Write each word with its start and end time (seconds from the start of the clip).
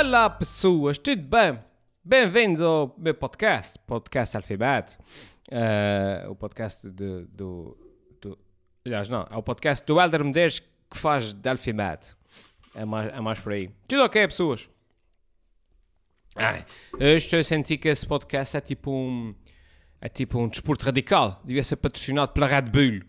Olá 0.00 0.30
pessoas, 0.30 0.96
tudo 0.96 1.20
bem? 1.20 1.58
Bem-vindos 2.02 2.62
ao 2.62 2.94
meu 2.96 3.12
podcast, 3.12 3.78
Podcast 3.80 4.34
Alfabeto. 4.34 4.96
Uh, 5.52 6.30
o 6.30 6.34
podcast 6.34 6.88
de, 6.88 7.26
do, 7.26 7.76
do. 8.18 8.38
Aliás, 8.82 9.10
não, 9.10 9.28
é 9.30 9.36
o 9.36 9.42
podcast 9.42 9.84
do 9.84 10.00
Helder 10.00 10.24
Medeiros 10.24 10.58
que 10.58 10.96
faz 10.96 11.34
de 11.34 11.46
alfabeto. 11.50 12.16
É 12.74 12.82
mais, 12.86 13.12
é 13.12 13.20
mais 13.20 13.40
por 13.40 13.52
aí. 13.52 13.68
Tudo 13.86 14.04
ok, 14.04 14.26
pessoas? 14.26 14.70
Eu 16.98 17.18
estou 17.18 17.38
a 17.38 17.44
sentir 17.44 17.76
que 17.76 17.88
esse 17.88 18.06
podcast 18.06 18.56
é 18.56 18.60
tipo 18.62 18.90
um. 18.90 19.34
É 20.00 20.08
tipo 20.08 20.38
um 20.38 20.48
desporto 20.48 20.86
radical. 20.86 21.42
Devia 21.44 21.62
ser 21.62 21.76
patrocinado 21.76 22.32
pela 22.32 22.46
Red 22.46 22.62
Bull. 22.62 23.02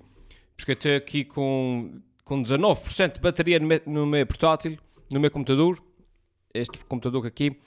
Porque 0.58 0.72
eu 0.72 0.74
estou 0.74 0.96
aqui 0.98 1.24
com, 1.24 2.02
com 2.26 2.44
19% 2.44 3.14
de 3.14 3.22
bateria 3.22 3.60
no 3.60 3.68
meu, 3.68 3.82
no 3.86 4.06
meu 4.06 4.28
portátil, 4.28 4.78
no 5.10 5.22
meu 5.22 5.32
computador. 5.32 5.82
Este 6.54 6.84
computador 6.86 7.26
aqui. 7.26 7.58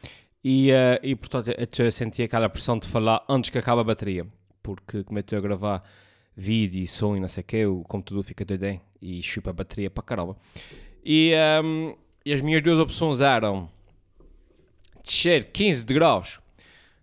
E, 0.42 0.70
uh, 0.70 1.00
e 1.02 1.16
portanto 1.16 1.50
eu 1.78 1.90
sentir 1.90 2.24
aquela 2.24 2.48
pressão 2.50 2.78
de 2.78 2.86
falar 2.86 3.24
antes 3.28 3.50
que 3.50 3.58
acabe 3.58 3.80
a 3.80 3.84
bateria. 3.84 4.26
Porque 4.62 5.02
como 5.04 5.18
eu 5.18 5.20
estou 5.20 5.38
a 5.38 5.40
gravar 5.40 5.82
vídeo 6.36 6.82
e 6.82 6.86
som 6.86 7.16
e 7.16 7.20
não 7.20 7.28
sei 7.28 7.42
o 7.42 7.44
quê, 7.44 7.66
o 7.66 7.82
computador 7.84 8.22
fica 8.24 8.44
doidão 8.44 8.80
e 9.00 9.22
chupa 9.22 9.50
a 9.50 9.52
bateria 9.52 9.90
para 9.90 10.02
caramba. 10.02 10.36
E, 11.04 11.32
um, 11.62 11.88
ehm, 11.88 11.94
e 12.24 12.32
as 12.32 12.40
minhas 12.40 12.62
duas 12.62 12.78
opções 12.78 13.20
eram 13.20 13.68
descer 15.02 15.44
15 15.52 15.84
graus 15.86 16.40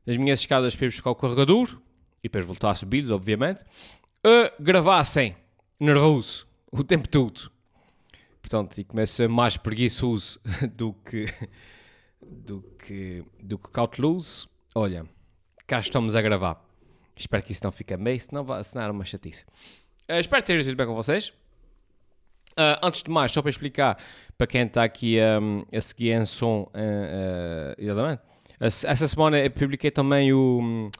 das 0.05 0.17
minhas 0.17 0.39
escadas 0.39 0.75
para 0.75 0.85
ir 0.85 0.89
buscar 0.89 1.11
o 1.11 1.15
carregador 1.15 1.77
e 2.23 2.23
depois 2.23 2.45
voltar 2.45 2.71
a 2.71 2.75
subir, 2.75 3.09
obviamente, 3.11 3.63
a 4.23 4.51
gravar 4.61 5.03
sem, 5.03 5.35
nervoso, 5.79 6.47
o 6.71 6.83
tempo 6.83 7.07
todo. 7.07 7.51
Portanto, 8.51 8.79
e 8.79 8.83
começo 8.83 9.23
a 9.23 9.29
mais 9.29 9.55
preguiçoso 9.55 10.37
do 10.75 10.91
que, 10.91 11.25
do 12.21 12.61
que, 12.77 13.23
do 13.41 13.57
que 13.57 13.71
cauteloso. 13.71 14.49
Olha, 14.75 15.05
cá 15.65 15.79
estamos 15.79 16.17
a 16.17 16.21
gravar. 16.21 16.61
Espero 17.15 17.41
que 17.43 17.53
isso 17.53 17.61
não 17.63 17.71
fique 17.71 17.95
meio, 17.95 18.19
senão 18.19 18.43
vai 18.43 18.59
assinar 18.59 18.91
uma 18.91 19.05
chatice. 19.05 19.45
Uh, 20.09 20.19
espero 20.19 20.43
ter 20.43 20.61
sido 20.65 20.75
bem 20.75 20.85
com 20.85 20.93
vocês. 20.93 21.29
Uh, 22.49 22.75
antes 22.83 23.03
de 23.03 23.09
mais, 23.09 23.31
só 23.31 23.41
para 23.41 23.51
explicar 23.51 23.97
para 24.37 24.45
quem 24.45 24.63
está 24.63 24.83
aqui 24.83 25.17
um, 25.41 25.63
a 25.73 25.79
seguir 25.79 26.11
em 26.11 26.25
som, 26.25 26.69
uh, 26.75 27.73
exatamente. 27.77 28.21
Essa 28.59 29.07
semana 29.07 29.39
eu 29.39 29.49
publiquei 29.49 29.91
também 29.91 30.33
o, 30.33 30.59
um, 30.61 30.91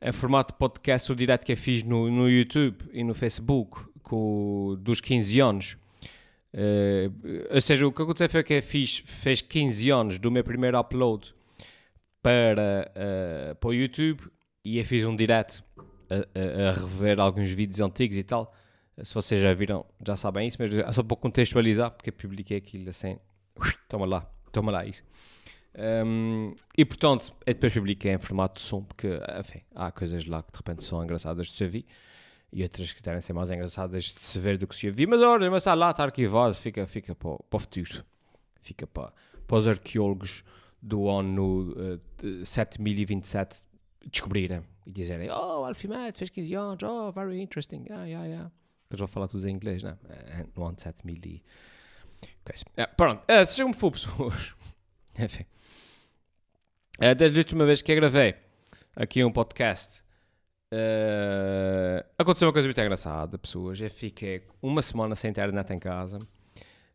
em 0.00 0.12
formato 0.12 0.54
podcast 0.54 1.12
o 1.12 1.14
direto 1.14 1.44
que 1.44 1.52
eu 1.52 1.58
fiz 1.58 1.82
no, 1.82 2.10
no 2.10 2.26
YouTube 2.26 2.88
e 2.90 3.04
no 3.04 3.12
Facebook 3.12 3.84
com, 4.02 4.78
dos 4.80 5.02
15 5.02 5.40
anos. 5.40 5.76
Uh, 6.56 7.54
ou 7.54 7.60
seja, 7.60 7.86
o 7.86 7.92
que 7.92 8.00
aconteceu 8.00 8.30
foi 8.30 8.42
que 8.42 8.62
fiz, 8.62 9.02
fez 9.04 9.42
15 9.42 9.90
anos 9.90 10.18
do 10.18 10.30
meu 10.30 10.42
primeiro 10.42 10.78
upload 10.80 11.34
para, 12.22 12.90
uh, 12.96 13.54
para 13.56 13.68
o 13.68 13.74
YouTube 13.74 14.22
e 14.64 14.78
eu 14.78 14.84
fiz 14.86 15.04
um 15.04 15.14
direto 15.14 15.62
a, 16.08 16.14
a, 16.14 16.70
a, 16.70 16.72
rever 16.72 17.20
alguns 17.20 17.50
vídeos 17.50 17.80
antigos 17.80 18.16
e 18.16 18.22
tal. 18.22 18.54
Se 19.02 19.14
vocês 19.14 19.42
já 19.42 19.52
viram, 19.52 19.84
já 20.04 20.16
sabem 20.16 20.48
isso, 20.48 20.56
mas 20.58 20.72
é 20.72 20.92
só 20.92 21.02
para 21.02 21.16
contextualizar, 21.18 21.90
porque 21.90 22.10
publiquei 22.10 22.56
aquilo 22.56 22.88
assim. 22.88 23.18
Toma 23.86 24.06
lá, 24.06 24.22
toma 24.50 24.72
lá 24.72 24.86
isso. 24.86 25.04
Um, 25.78 26.54
e 26.76 26.86
portanto, 26.86 27.34
eu 27.44 27.52
depois 27.52 27.74
publiquei 27.74 28.12
em 28.14 28.18
formato 28.18 28.62
de 28.62 28.66
som, 28.66 28.82
porque 28.82 29.08
enfim, 29.38 29.60
há 29.74 29.92
coisas 29.92 30.24
lá 30.24 30.42
que 30.42 30.50
de 30.50 30.56
repente 30.56 30.82
são 30.82 31.04
engraçadas 31.04 31.48
de 31.48 31.52
se 31.52 31.64
ouvir 31.64 31.84
e 32.52 32.62
outras 32.62 32.92
que 32.92 33.02
devem 33.02 33.20
ser 33.20 33.32
mais 33.32 33.50
engraçadas 33.50 34.04
de 34.04 34.20
se 34.20 34.38
ver 34.38 34.58
do 34.58 34.66
que 34.66 34.74
se 34.74 34.86
ouvir. 34.86 35.06
Mas 35.06 35.20
olha, 35.20 35.50
mas 35.50 35.62
está 35.62 35.74
lá, 35.74 35.90
está 35.90 36.04
arquivado, 36.04 36.54
fica, 36.54 36.86
fica 36.86 37.14
para, 37.14 37.36
para 37.36 37.56
o 37.56 37.58
futuro, 37.58 38.04
fica 38.60 38.86
para, 38.86 39.12
para 39.46 39.56
os 39.56 39.68
arqueólogos 39.68 40.44
do 40.80 41.08
ano 41.08 41.74
uh, 42.22 42.44
7027 42.44 43.62
descobrirem 44.10 44.62
e 44.86 44.92
dizerem: 44.92 45.30
Oh, 45.30 45.64
Alfimet 45.64 46.16
fez 46.16 46.30
15 46.30 46.54
anos, 46.54 46.82
oh, 46.82 47.12
very 47.12 47.40
interesting, 47.40 47.84
yeah, 47.88 48.04
yeah, 48.04 48.26
yeah. 48.26 48.50
Eles 48.88 49.00
vão 49.00 49.08
falar 49.08 49.28
tudo 49.28 49.46
em 49.48 49.52
inglês, 49.52 49.82
não 49.82 49.90
é? 49.90 50.46
No 50.54 50.64
ano 50.64 50.76
7000 50.78 51.16
e. 51.24 51.42
Okay. 52.42 52.86
pronto, 52.96 53.22
uh, 53.22 53.46
seja 53.46 53.64
como 53.64 53.74
for, 53.74 53.90
pessoas. 53.92 54.54
Enfim. 55.18 55.44
Uh, 56.98 57.14
desde 57.14 57.36
a 57.36 57.40
última 57.40 57.66
vez 57.66 57.82
que 57.82 57.92
eu 57.92 57.96
gravei 57.96 58.36
aqui 58.94 59.22
um 59.24 59.32
podcast, 59.32 60.02
uh, 60.72 62.04
aconteceu 62.18 62.48
uma 62.48 62.52
coisa 62.52 62.66
muito 62.68 62.80
engraçada, 62.80 63.38
pessoas. 63.38 63.80
Eu 63.80 63.90
fiquei 63.90 64.42
uma 64.60 64.82
semana 64.82 65.14
sem 65.14 65.30
internet 65.30 65.72
em 65.72 65.78
casa. 65.78 66.18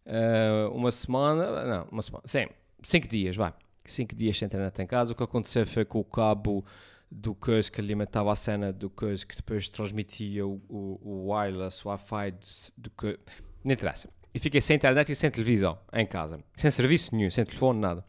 Uh, 0.06 0.74
uma 0.74 0.92
semana, 0.92 1.66
não, 1.66 1.88
uma 1.92 2.02
semana, 2.02 2.24
sim, 2.26 2.48
cinco 2.82 3.08
dias, 3.08 3.36
vai. 3.36 3.54
Cinco 3.86 4.16
dias 4.16 4.38
sem 4.38 4.46
internet 4.46 4.82
em 4.82 4.88
casa. 4.88 5.14
O 5.14 5.16
que 5.16 5.24
aconteceu 5.24 5.66
foi 5.66 5.86
com 5.86 6.00
o 6.00 6.04
cabo 6.04 6.66
do 7.10 7.36
coisa 7.36 7.70
que 7.70 7.82
alimentava 7.82 8.32
a 8.32 8.36
cena 8.36 8.72
do 8.72 8.90
coisa 8.90 9.26
que 9.26 9.36
depois 9.36 9.68
transmitia 9.68 10.48
o, 10.48 10.62
o, 10.70 11.00
o 11.04 11.34
wireless, 11.34 11.86
o 11.86 11.90
Wi-Fi 11.90 12.32
do, 12.32 12.48
do 12.78 12.90
que. 12.92 13.20
Não 13.64 13.74
interessa. 13.74 14.10
E 14.34 14.40
fiquei 14.40 14.62
sem 14.62 14.78
internet 14.78 15.12
e 15.12 15.16
sem 15.16 15.30
televisão 15.30 15.78
em 15.94 16.06
casa. 16.06 16.40
Sem 16.56 16.72
serviço 16.72 17.14
nenhum, 17.14 17.30
sem 17.30 17.44
telefone, 17.44 17.80
nada. 17.80 18.06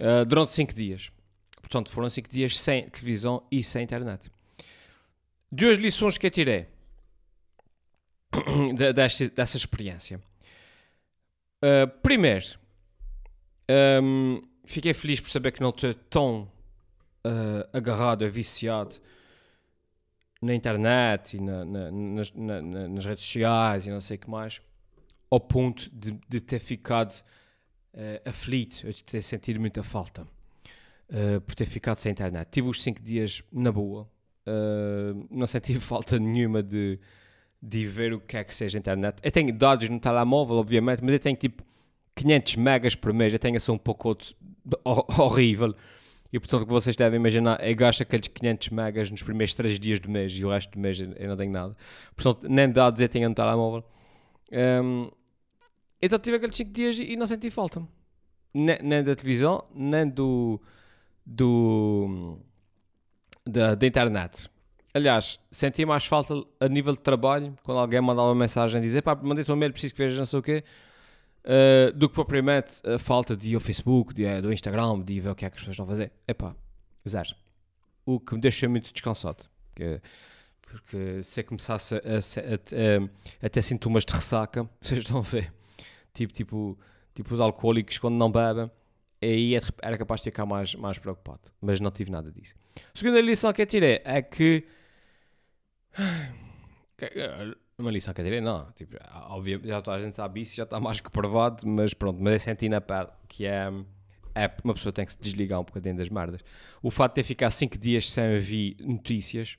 Uh, 0.00 0.26
durante 0.26 0.50
5 0.52 0.72
dias. 0.72 1.10
Portanto, 1.60 1.90
foram 1.90 2.08
5 2.08 2.30
dias 2.30 2.58
sem 2.58 2.88
televisão 2.88 3.42
e 3.50 3.62
sem 3.62 3.82
internet. 3.84 4.30
Duas 5.50 5.78
lições 5.78 6.18
que 6.18 6.26
eu 6.26 6.30
tirei 6.30 6.66
dessa, 8.94 9.28
dessa 9.28 9.56
experiência. 9.56 10.20
Uh, 11.62 11.88
primeiro, 12.02 12.58
um, 14.02 14.42
fiquei 14.64 14.94
feliz 14.94 15.20
por 15.20 15.28
saber 15.28 15.52
que 15.52 15.60
não 15.60 15.70
estou 15.70 15.94
tão 15.94 16.42
uh, 17.24 17.68
agarrado, 17.72 18.28
viciado 18.30 18.96
na 20.40 20.54
internet 20.54 21.36
e 21.36 21.40
na, 21.40 21.64
na, 21.64 21.90
nas, 21.90 22.32
na, 22.32 22.62
nas 22.62 23.04
redes 23.04 23.24
sociais 23.24 23.86
e 23.86 23.90
não 23.90 24.00
sei 24.00 24.16
o 24.16 24.20
que 24.20 24.30
mais, 24.30 24.60
ao 25.30 25.40
ponto 25.40 25.90
de, 25.92 26.12
de 26.28 26.40
ter 26.40 26.58
ficado 26.58 27.12
uh, 27.94 28.28
aflito, 28.28 28.90
de 28.92 29.02
ter 29.02 29.22
sentido 29.22 29.58
muita 29.58 29.82
falta 29.82 30.22
uh, 30.22 31.40
por 31.40 31.54
ter 31.54 31.66
ficado 31.66 31.98
sem 31.98 32.12
internet. 32.12 32.48
Tive 32.50 32.68
os 32.68 32.82
5 32.82 33.02
dias 33.02 33.42
na 33.52 33.72
boa, 33.72 34.08
não 35.30 35.46
senti 35.46 35.78
falta 35.80 36.18
nenhuma 36.18 36.62
de, 36.62 36.98
de 37.62 37.86
ver 37.86 38.12
o 38.12 38.20
que 38.20 38.36
é 38.36 38.44
que 38.44 38.54
seja 38.54 38.78
internet. 38.78 39.18
Eu 39.22 39.30
tenho 39.30 39.52
dados 39.52 39.88
no 39.88 39.98
telemóvel, 40.00 40.56
obviamente, 40.56 41.02
mas 41.02 41.12
eu 41.12 41.18
tenho 41.18 41.36
tipo 41.36 41.62
500 42.14 42.56
megas 42.56 42.94
por 42.94 43.12
mês, 43.12 43.32
eu 43.32 43.38
tenho 43.38 43.56
assim 43.56 43.72
um 43.72 43.78
pouco 43.78 44.16
horrível. 45.18 45.74
E 46.32 46.38
portanto, 46.38 46.62
o 46.62 46.66
que 46.66 46.72
vocês 46.72 46.94
devem 46.94 47.18
imaginar 47.18 47.58
é 47.62 47.72
gasto 47.72 48.02
aqueles 48.02 48.28
500 48.28 48.68
megas 48.70 49.10
nos 49.10 49.22
primeiros 49.22 49.54
3 49.54 49.78
dias 49.78 49.98
do 49.98 50.10
mês 50.10 50.32
e 50.32 50.44
o 50.44 50.50
resto 50.50 50.72
do 50.72 50.78
mês 50.78 51.00
eu 51.00 51.28
não 51.28 51.36
tenho 51.36 51.50
nada. 51.50 51.76
Portanto, 52.14 52.48
nem 52.48 52.70
dados 52.70 53.00
eu 53.00 53.08
tenho 53.08 53.28
no 53.28 53.34
telemóvel. 53.34 53.82
Um, 54.52 55.10
então 56.02 56.18
tive 56.18 56.36
aqueles 56.36 56.56
5 56.56 56.70
dias 56.70 57.00
e 57.00 57.16
não 57.16 57.26
senti 57.26 57.50
falta. 57.50 57.82
Nem, 58.52 58.78
nem 58.82 59.02
da 59.02 59.14
televisão, 59.14 59.64
nem 59.74 60.08
do. 60.08 60.60
do 61.24 62.38
da, 63.48 63.74
da 63.74 63.86
internet. 63.86 64.48
Aliás, 64.92 65.38
senti 65.50 65.84
mais 65.84 66.06
falta 66.06 66.34
a 66.60 66.68
nível 66.68 66.92
de 66.92 67.00
trabalho 67.00 67.54
quando 67.62 67.78
alguém 67.78 68.00
mandava 68.00 68.28
uma 68.28 68.34
mensagem 68.34 68.78
a 68.80 68.82
dizer 68.82 69.02
pá, 69.02 69.14
mandei-te 69.14 69.50
um 69.52 69.56
mail, 69.56 69.72
preciso 69.72 69.94
que 69.94 70.02
vejas 70.02 70.18
não 70.18 70.26
sei 70.26 70.38
o 70.38 70.42
quê 70.42 70.64
uh, 71.44 71.92
do 71.92 72.08
que 72.08 72.14
propriamente 72.14 72.80
a 72.86 72.98
falta 72.98 73.36
de 73.36 73.50
ir 73.50 73.54
ao 73.54 73.60
Facebook, 73.60 74.14
de, 74.14 74.40
do 74.40 74.52
Instagram, 74.52 75.00
de 75.00 75.20
ver 75.20 75.30
o 75.30 75.34
que 75.34 75.44
é 75.44 75.50
que 75.50 75.56
as 75.56 75.60
pessoas 75.60 75.74
estão 75.74 75.86
a 75.86 75.88
fazer. 75.88 76.12
Epá, 76.26 76.54
zero. 77.08 77.34
O 78.04 78.20
que 78.20 78.34
me 78.34 78.40
deixa 78.40 78.68
muito 78.68 78.92
descansado. 78.92 79.44
Porque, 79.68 80.00
porque 80.62 81.22
se 81.22 81.40
eu 81.40 81.44
começasse 81.44 81.94
a, 81.94 81.98
a, 81.98 83.44
a, 83.44 83.46
a, 83.46 83.48
ter 83.48 83.62
sintomas 83.62 84.04
de 84.04 84.12
ressaca, 84.12 84.68
vocês 84.80 85.00
estão 85.00 85.18
a 85.18 85.22
ver, 85.22 85.52
tipo, 86.12 86.32
tipo, 86.32 86.78
tipo 87.14 87.34
os 87.34 87.40
alcoólicos 87.40 87.98
quando 87.98 88.16
não 88.16 88.30
bebem, 88.30 88.70
aí 89.20 89.56
é 89.56 89.60
era 89.82 89.98
capaz 89.98 90.20
de 90.20 90.30
ficar 90.30 90.46
mais, 90.46 90.74
mais 90.74 90.98
preocupado. 90.98 91.40
Mas 91.60 91.80
não 91.80 91.90
tive 91.90 92.10
nada 92.10 92.30
disso. 92.30 92.54
A 92.76 92.98
segunda 92.98 93.20
lição 93.20 93.52
que 93.52 93.62
eu 93.62 93.66
tirei 93.66 94.00
é 94.04 94.22
que 94.22 94.64
uma 97.78 97.90
lição 97.90 98.12
que 98.14 98.20
eu 98.20 98.24
tirei, 98.24 98.40
não. 98.40 98.70
Tipo, 98.72 98.96
óbvio, 99.28 99.60
já 99.64 99.80
toda 99.80 99.96
a 99.96 100.00
gente 100.00 100.14
sabe 100.14 100.40
isso, 100.42 100.56
já 100.56 100.64
está 100.64 100.80
mais 100.80 101.00
que 101.00 101.10
provado, 101.10 101.66
mas 101.66 101.94
pronto, 101.94 102.20
mas 102.20 102.34
eu 102.34 102.40
senti 102.40 102.68
na 102.68 102.80
pele 102.80 103.08
que 103.28 103.46
é, 103.46 103.70
é 104.34 104.50
uma 104.64 104.74
pessoa 104.74 104.92
tem 104.92 105.04
que 105.04 105.12
se 105.12 105.20
desligar 105.20 105.60
um 105.60 105.64
bocadinho 105.64 105.96
das 105.96 106.08
merdas. 106.08 106.40
O 106.82 106.90
fato 106.90 107.12
de 107.12 107.14
ter 107.16 107.22
ficado 107.24 107.52
5 107.52 107.78
dias 107.78 108.10
sem 108.10 108.34
ouvir 108.34 108.76
notícias, 108.80 109.58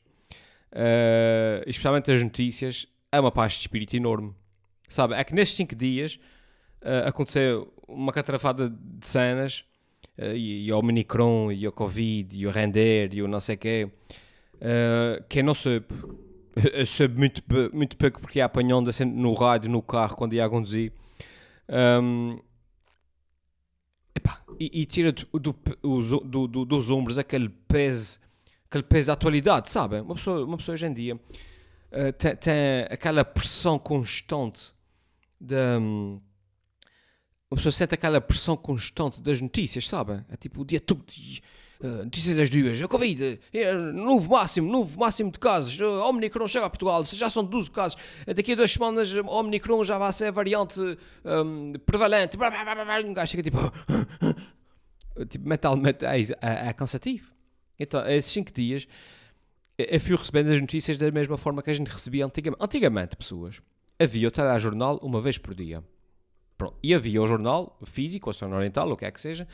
uh, 0.73 1.63
especialmente 1.67 2.11
as 2.11 2.23
notícias, 2.23 2.88
é 3.11 3.19
uma 3.19 3.31
paz 3.31 3.53
de 3.53 3.59
espírito 3.59 3.95
enorme. 3.95 4.33
Sabe? 4.88 5.13
É 5.15 5.23
que 5.23 5.33
nestes 5.33 5.57
5 5.57 5.75
dias 5.75 6.19
uh, 6.81 7.07
aconteceu 7.07 7.73
uma 7.89 8.13
catrafada 8.13 8.69
de 8.69 9.07
cenas, 9.07 9.63
uh, 10.18 10.36
e, 10.36 10.68
e 10.68 10.74
o 10.74 10.81
Minicron, 10.81 11.51
e 11.51 11.68
o 11.68 11.71
Covid, 11.71 12.38
e 12.38 12.47
o 12.47 12.51
Render, 12.51 13.13
e 13.13 13.21
o 13.21 13.27
não 13.27 13.39
sei 13.39 13.57
quê, 13.57 13.89
uh, 14.56 15.24
que 15.27 15.39
eu 15.39 15.44
não 15.44 15.53
soube 15.53 15.86
eu 16.74 16.86
soube 16.86 17.18
muito, 17.18 17.44
muito 17.74 17.97
pouco 17.97 18.19
porque 18.19 18.39
ia 18.39 18.45
apanhando 18.45 18.91
no 19.06 19.33
rádio, 19.33 19.69
no 19.69 19.81
carro, 19.81 20.15
quando 20.15 20.33
ia 20.33 20.45
a 20.45 20.50
conduzir. 20.50 20.91
Um, 21.69 22.39
epá, 24.15 24.42
e, 24.59 24.81
e 24.81 24.85
tira 24.85 25.12
do, 25.12 25.27
do, 25.39 25.56
do, 26.24 26.47
do, 26.47 26.65
dos 26.65 26.89
ombros 26.89 27.18
aquele 27.18 27.50
peso, 27.50 28.19
aquele 28.69 28.83
peso 28.83 29.07
da 29.07 29.13
atualidade, 29.13 29.71
sabe? 29.71 30.00
Uma 30.01 30.15
pessoa, 30.15 30.44
uma 30.45 30.57
pessoa 30.57 30.74
hoje 30.74 30.88
em 30.88 30.94
dia 30.94 31.15
uh, 31.15 32.13
tem, 32.18 32.35
tem, 32.35 32.53
aquela 32.89 33.24
pressão 33.24 33.77
constante 33.77 34.71
da. 35.39 35.80
Um, 35.80 36.19
uma 37.51 37.57
pessoa 37.57 37.72
sente 37.72 37.96
aquela 37.96 38.22
pressão 38.22 38.56
constante 38.56 39.19
das 39.19 39.42
notícias, 39.42 39.88
sabe? 39.88 40.24
É 40.30 40.38
tipo 40.38 40.62
o 40.62 40.66
dia 40.66 40.80
todo. 40.80 41.04
Uh, 41.81 42.04
notícias 42.04 42.36
das 42.36 42.50
duas, 42.50 42.81
a 42.81 42.90
Covid, 42.90 43.40
é, 43.54 43.74
novo 43.74 44.30
máximo, 44.30 44.69
novo 44.69 45.00
máximo 45.00 45.31
de 45.31 45.40
casos, 45.40 45.80
uh, 45.80 46.10
Omicron 46.10 46.46
chega 46.46 46.66
a 46.66 46.69
Portugal, 46.69 47.06
já 47.06 47.30
são 47.30 47.42
12 47.42 47.72
casos, 47.72 47.98
uh, 48.28 48.34
daqui 48.34 48.51
a 48.51 48.56
duas 48.56 48.69
semanas 48.69 49.10
Omicron 49.13 49.81
já 49.86 49.98
vai 49.98 50.12
ser 50.12 50.25
a 50.25 50.31
variante 50.31 50.78
um, 51.24 51.72
prevalente, 51.86 52.36
um 52.36 53.13
gajo 53.13 53.31
chega 53.31 53.44
tipo, 53.44 53.60
tipo 55.30 55.48
mentalmente 55.48 56.04
é, 56.04 56.19
é, 56.19 56.68
é, 56.68 56.74
cansativo. 56.74 57.31
Então, 57.80 58.06
esses 58.10 58.30
5 58.34 58.52
dias 58.52 58.86
eu 59.78 60.02
fui 60.02 60.18
recebendo 60.18 60.52
as 60.52 60.60
notícias 60.60 60.98
da 60.98 61.10
mesma 61.10 61.38
forma 61.38 61.63
que 61.63 61.69
a 61.69 61.74
gente 61.74 61.88
recebia 61.88 62.25
antigamente. 62.25 62.62
Antigamente, 62.62 63.16
pessoas, 63.16 63.62
havia 63.98 64.28
o 64.28 64.31
telejornal 64.31 65.00
uma 65.02 65.22
vez 65.22 65.38
por 65.38 65.56
dia. 65.56 65.81
Pronto. 66.59 66.77
E 66.83 66.94
havia 66.94 67.21
o 67.21 67.25
jornal 67.25 67.79
físico, 67.85 68.29
ou 68.29 68.33
sonoro 68.33 68.57
oriental, 68.57 68.91
o 68.91 68.97
que 68.97 69.06
é 69.06 69.11
que 69.11 69.21
seja, 69.21 69.47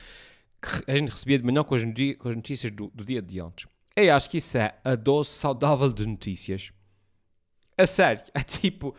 que 0.59 0.91
a 0.91 0.97
gente 0.97 1.11
recebia 1.11 1.37
de 1.37 1.45
manhã 1.45 1.63
com 1.63 1.75
as, 1.75 1.83
com 1.83 2.29
as 2.29 2.35
notícias 2.35 2.71
do, 2.71 2.87
do, 2.95 3.05
dia 3.05 3.21
de 3.21 3.39
ontem. 3.39 3.67
Eu 3.95 4.15
acho 4.15 4.27
que 4.27 4.39
isso 4.39 4.57
é 4.57 4.73
a 4.83 4.95
dose 4.95 5.29
saudável 5.29 5.93
de 5.93 6.03
notícias. 6.03 6.73
A 7.77 7.85
sério, 7.85 8.23
é 8.33 8.41
tipo 8.41 8.95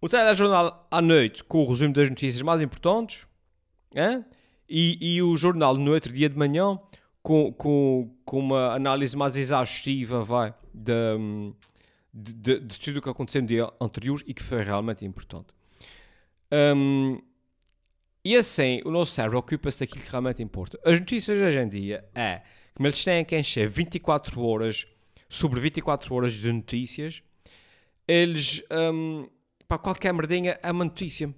o 0.00 0.08
telejornal 0.08 0.88
à 0.90 1.02
noite 1.02 1.44
com 1.44 1.62
o 1.62 1.68
resumo 1.68 1.92
das 1.92 2.08
notícias 2.08 2.40
mais 2.40 2.62
importantes 2.62 3.26
é? 3.94 4.24
e, 4.66 5.16
e 5.16 5.22
o 5.22 5.36
jornal 5.36 5.74
no 5.74 5.92
outro 5.92 6.10
dia 6.10 6.30
de 6.30 6.38
manhã 6.38 6.78
com, 7.20 7.52
com, 7.52 8.16
com 8.24 8.38
uma 8.38 8.74
análise 8.74 9.14
mais 9.14 9.36
exaustiva 9.36 10.24
vai, 10.24 10.54
de, 10.72 10.94
de, 12.14 12.32
de, 12.32 12.60
de 12.60 12.80
tudo 12.80 13.00
o 13.00 13.02
que 13.02 13.10
aconteceu 13.10 13.42
no 13.42 13.48
dia 13.48 13.70
anterior 13.78 14.22
e 14.24 14.32
que 14.32 14.42
foi 14.42 14.62
realmente 14.62 15.04
importante. 15.04 15.57
Um, 16.52 17.20
e 18.24 18.36
assim, 18.36 18.80
o 18.84 18.90
nosso 18.90 19.12
cérebro 19.12 19.38
ocupa-se 19.38 19.80
daquilo 19.80 20.04
que 20.04 20.10
realmente 20.10 20.42
importa. 20.42 20.78
As 20.84 20.98
notícias 20.98 21.40
hoje 21.40 21.58
em 21.58 21.68
dia 21.68 22.04
é 22.14 22.42
que 22.74 22.82
eles 22.82 23.04
têm 23.04 23.24
que 23.24 23.38
encher 23.38 23.68
24 23.68 24.42
horas 24.44 24.86
sobre 25.28 25.60
24 25.60 26.14
horas 26.14 26.32
de 26.34 26.50
notícias, 26.50 27.22
eles, 28.06 28.62
um, 28.70 29.28
para 29.66 29.78
qualquer 29.78 30.12
merdinha, 30.12 30.58
é 30.62 30.70
uma 30.70 30.84
notícia. 30.84 31.32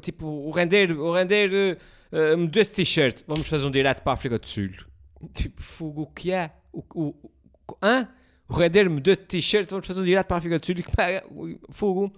Tipo, 0.00 0.26
o 0.26 0.50
render, 0.50 0.92
o 0.92 1.12
render 1.12 1.78
uh, 2.12 2.38
mudou 2.38 2.62
de 2.62 2.70
t-shirt, 2.70 3.22
vamos 3.26 3.46
fazer 3.46 3.66
um 3.66 3.70
direto 3.70 4.02
para 4.02 4.12
a 4.12 4.14
África 4.14 4.38
do 4.38 4.48
Sul. 4.48 4.70
Tipo, 5.34 5.62
fogo, 5.62 6.02
o 6.02 6.06
que 6.06 6.32
é? 6.32 6.50
O, 6.72 6.82
o, 6.94 7.08
o, 7.08 7.76
hã? 7.82 8.08
O 8.48 8.54
render 8.54 8.88
mudou 8.88 9.14
de 9.14 9.22
t-shirt, 9.22 9.68
vamos 9.68 9.86
fazer 9.86 10.00
um 10.00 10.04
direto 10.04 10.26
para 10.26 10.36
a 10.36 10.38
África 10.38 10.58
do 10.58 10.64
Sul. 10.64 10.74
Fogo. 11.70 12.12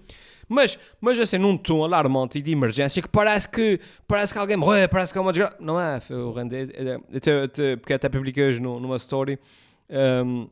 Mas, 0.53 0.79
mas 1.01 1.19
assim, 1.19 1.39
num 1.39 1.57
tom 1.57 1.85
alarmante 1.85 2.39
e 2.39 2.43
de 2.43 2.53
emergência 2.53 3.01
que 3.03 3.09
parece 3.09 3.49
que, 3.49 3.81
parece 4.07 4.33
que 4.33 4.39
alguém 4.39 4.57
morreu, 4.57 4.89
parece 4.89 5.13
que 5.13 5.19
é 5.19 5.21
uma 5.21 5.33
desgraça. 5.33 5.57
Não 5.61 5.81
é, 5.81 6.01
o 6.11 6.33
render. 6.33 6.71
Até, 7.15 7.43
até, 7.43 7.77
porque 7.77 7.93
até 7.93 8.09
publiquei 8.09 8.49
hoje 8.49 8.61
numa 8.61 8.97
story. 8.97 9.39
Um, 9.91 10.49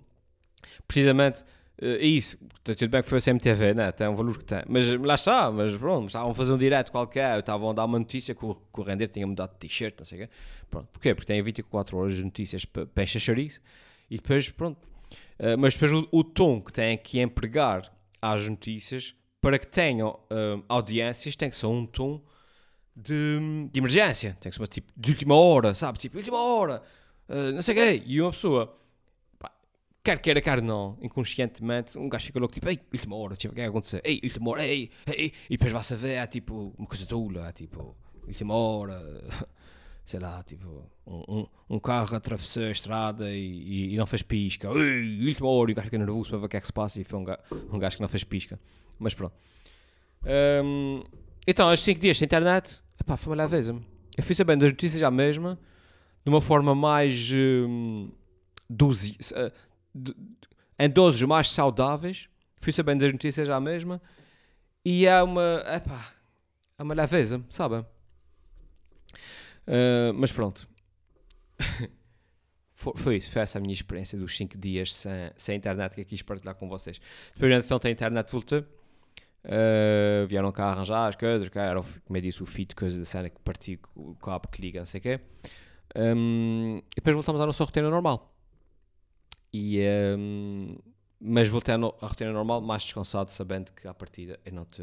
precisamente 0.86 1.44
é 1.82 2.04
isso, 2.04 2.36
tudo 2.62 2.88
bem 2.90 3.02
que 3.02 3.08
foi 3.08 3.18
a 3.18 3.20
CMTV, 3.22 3.72
né? 3.72 3.90
tem 3.90 4.06
um 4.06 4.14
valor 4.14 4.36
que 4.36 4.44
tem, 4.44 4.62
mas 4.68 4.86
lá 5.00 5.14
está, 5.14 5.50
mas 5.50 5.74
pronto, 5.74 6.08
estavam 6.08 6.30
a 6.30 6.34
fazer 6.34 6.52
um 6.52 6.58
direto 6.58 6.92
qualquer, 6.92 7.38
estavam 7.38 7.70
a 7.70 7.72
dar 7.72 7.86
uma 7.86 7.98
notícia 7.98 8.34
que 8.34 8.44
o, 8.44 8.54
que 8.54 8.80
o 8.80 8.82
render 8.82 9.08
tinha 9.08 9.26
mudado 9.26 9.52
de 9.52 9.60
t-shirt, 9.60 9.94
não 9.98 10.04
sei 10.04 10.18
o 10.18 10.22
quê. 10.22 10.32
Pronto, 10.70 10.88
porquê? 10.92 11.14
Porque 11.14 11.26
tem 11.26 11.42
24 11.42 11.96
horas 11.96 12.16
de 12.16 12.22
notícias 12.24 12.66
para 12.66 13.02
encher 13.02 13.38
e 13.38 14.16
depois, 14.16 14.50
pronto. 14.50 14.78
Uh, 15.38 15.56
mas 15.58 15.72
depois 15.72 15.92
o, 15.92 16.06
o, 16.12 16.22
tom 16.22 16.60
que 16.60 16.70
tem 16.70 16.98
que 16.98 17.18
empregar 17.18 17.90
às 18.20 18.46
notícias 18.46 19.14
para 19.40 19.58
que 19.58 19.66
tenham 19.66 20.18
uh, 20.30 20.62
audiências 20.68 21.34
tem 21.36 21.48
que 21.48 21.56
ser 21.56 21.66
um 21.66 21.86
tom 21.86 22.20
de, 22.94 23.38
de 23.70 23.80
emergência, 23.80 24.36
tem 24.40 24.50
que 24.50 24.56
ser 24.56 24.62
uma 24.62 24.66
tipo 24.66 24.92
de 24.96 25.10
última 25.10 25.34
hora, 25.34 25.74
sabe? 25.74 25.98
Tipo, 25.98 26.18
última 26.18 26.38
hora, 26.38 26.82
uh, 27.28 27.52
não 27.52 27.62
sei 27.62 27.74
o 27.74 27.78
quê. 27.78 28.02
E 28.04 28.20
uma 28.20 28.30
pessoa, 28.30 28.78
pá, 29.38 29.50
quer 30.04 30.18
queira, 30.18 30.40
quer 30.40 30.60
não, 30.60 30.98
inconscientemente, 31.00 31.96
um 31.96 32.08
gajo 32.08 32.26
fica 32.26 32.38
louco, 32.38 32.54
tipo, 32.54 32.68
ei, 32.68 32.78
última 32.92 33.16
hora, 33.16 33.36
tipo, 33.36 33.52
o 33.52 33.54
que 33.54 33.60
é 33.60 33.64
que 33.64 33.70
aconteceu? 33.70 34.00
Ei, 34.04 34.20
última 34.22 34.50
hora, 34.50 34.66
ei, 34.66 34.90
ei, 35.06 35.32
e 35.48 35.56
depois 35.56 35.72
vai-se 35.72 35.94
a 35.94 35.96
ver, 35.96 36.14
é 36.16 36.26
tipo, 36.26 36.74
uma 36.76 36.86
coisa 36.86 37.06
tula, 37.06 37.48
é 37.48 37.52
tipo, 37.52 37.96
última 38.26 38.54
hora, 38.54 39.00
sei 40.04 40.20
lá, 40.20 40.42
tipo, 40.42 40.66
um, 41.06 41.22
um, 41.28 41.46
um 41.70 41.78
carro 41.78 42.16
atravessou 42.16 42.64
a 42.64 42.70
estrada 42.70 43.30
e, 43.32 43.38
e, 43.38 43.94
e 43.94 43.96
não 43.96 44.06
fez 44.06 44.22
pisca, 44.22 44.68
ei, 44.68 45.26
última 45.26 45.48
hora, 45.48 45.70
e 45.70 45.72
o 45.72 45.76
gajo 45.76 45.86
fica 45.86 45.98
nervoso 45.98 46.30
para 46.30 46.38
ver 46.38 46.46
o 46.46 46.48
que 46.48 46.56
é 46.56 46.60
que 46.60 46.66
se 46.66 46.72
passa 46.72 47.00
e 47.00 47.04
foi 47.04 47.18
um 47.18 47.24
gajo, 47.24 47.40
um 47.72 47.78
gajo 47.78 47.96
que 47.96 48.02
não 48.02 48.08
fez 48.08 48.24
pisca. 48.24 48.58
Mas 48.98 49.14
pronto. 49.14 49.34
Um, 50.64 51.02
então, 51.46 51.72
os 51.72 51.80
5 51.80 52.00
dias 52.00 52.18
sem 52.18 52.26
internet, 52.26 52.80
epá, 53.00 53.16
foi 53.16 53.30
uma 53.30 53.42
leveza. 53.42 53.74
Eu 54.16 54.22
fui 54.22 54.34
sabendo 54.34 54.60
das 54.60 54.72
notícias 54.72 55.00
já 55.00 55.10
mesma, 55.10 55.58
de 56.24 56.30
uma 56.30 56.40
forma 56.40 56.74
mais. 56.74 57.30
Um, 57.32 58.10
dozi, 58.68 59.16
uh, 59.32 60.12
em 60.78 60.88
doses 60.88 61.22
mais 61.22 61.50
saudáveis. 61.50 62.28
Fui 62.60 62.72
sabendo 62.72 63.00
das 63.00 63.12
notícias 63.12 63.48
já 63.48 63.58
mesma. 63.58 64.00
E 64.84 65.06
é 65.06 65.22
uma. 65.22 65.64
Epá, 65.74 66.12
é 66.78 66.82
uma 66.82 66.94
leveza, 66.94 67.42
sabe? 67.48 67.84
Uh, 69.66 70.12
mas 70.14 70.32
pronto. 70.32 70.68
foi, 72.74 72.92
foi, 72.96 73.16
isso, 73.16 73.30
foi 73.30 73.42
essa 73.42 73.58
a 73.58 73.60
minha 73.60 73.74
experiência 73.74 74.18
dos 74.18 74.36
5 74.36 74.56
dias 74.58 74.94
sem, 74.94 75.12
sem 75.36 75.56
internet 75.56 75.94
que 75.94 76.00
eu 76.00 76.04
quis 76.04 76.22
partilhar 76.22 76.54
com 76.54 76.68
vocês. 76.68 77.00
Depois, 77.34 77.64
então, 77.64 77.78
tem 77.78 77.92
internet, 77.92 78.30
voltou. 78.30 78.64
Uh, 79.42 80.26
vieram 80.26 80.52
cá 80.52 80.66
arranjar 80.66 81.08
as 81.08 81.16
coisas, 81.16 81.48
cá 81.48 81.74
como 81.74 82.16
eu 82.16 82.20
disse, 82.20 82.42
o 82.42 82.46
fito, 82.46 82.76
coisa 82.76 82.98
da 82.98 83.06
cena 83.06 83.30
que 83.30 83.40
partiu, 83.40 83.78
o 83.94 84.14
cabo 84.16 84.48
que 84.48 84.60
liga, 84.60 84.80
não 84.80 84.86
sei 84.86 84.98
o 84.98 85.02
quê. 85.02 85.20
Um, 85.96 86.78
e 86.92 86.96
depois 86.96 87.14
voltamos 87.14 87.40
à 87.40 87.46
nossa 87.46 87.64
rotina 87.64 87.88
normal. 87.88 88.34
E, 89.52 89.80
um, 90.16 90.76
mas 91.18 91.48
voltei 91.48 91.74
à, 91.74 91.78
à 91.78 92.06
rotina 92.06 92.32
normal, 92.32 92.60
mais 92.60 92.82
descansado, 92.84 93.32
sabendo 93.32 93.72
que 93.72 93.88
à 93.88 93.94
partida 93.94 94.38
eu 94.44 94.52
não 94.52 94.64
te 94.64 94.82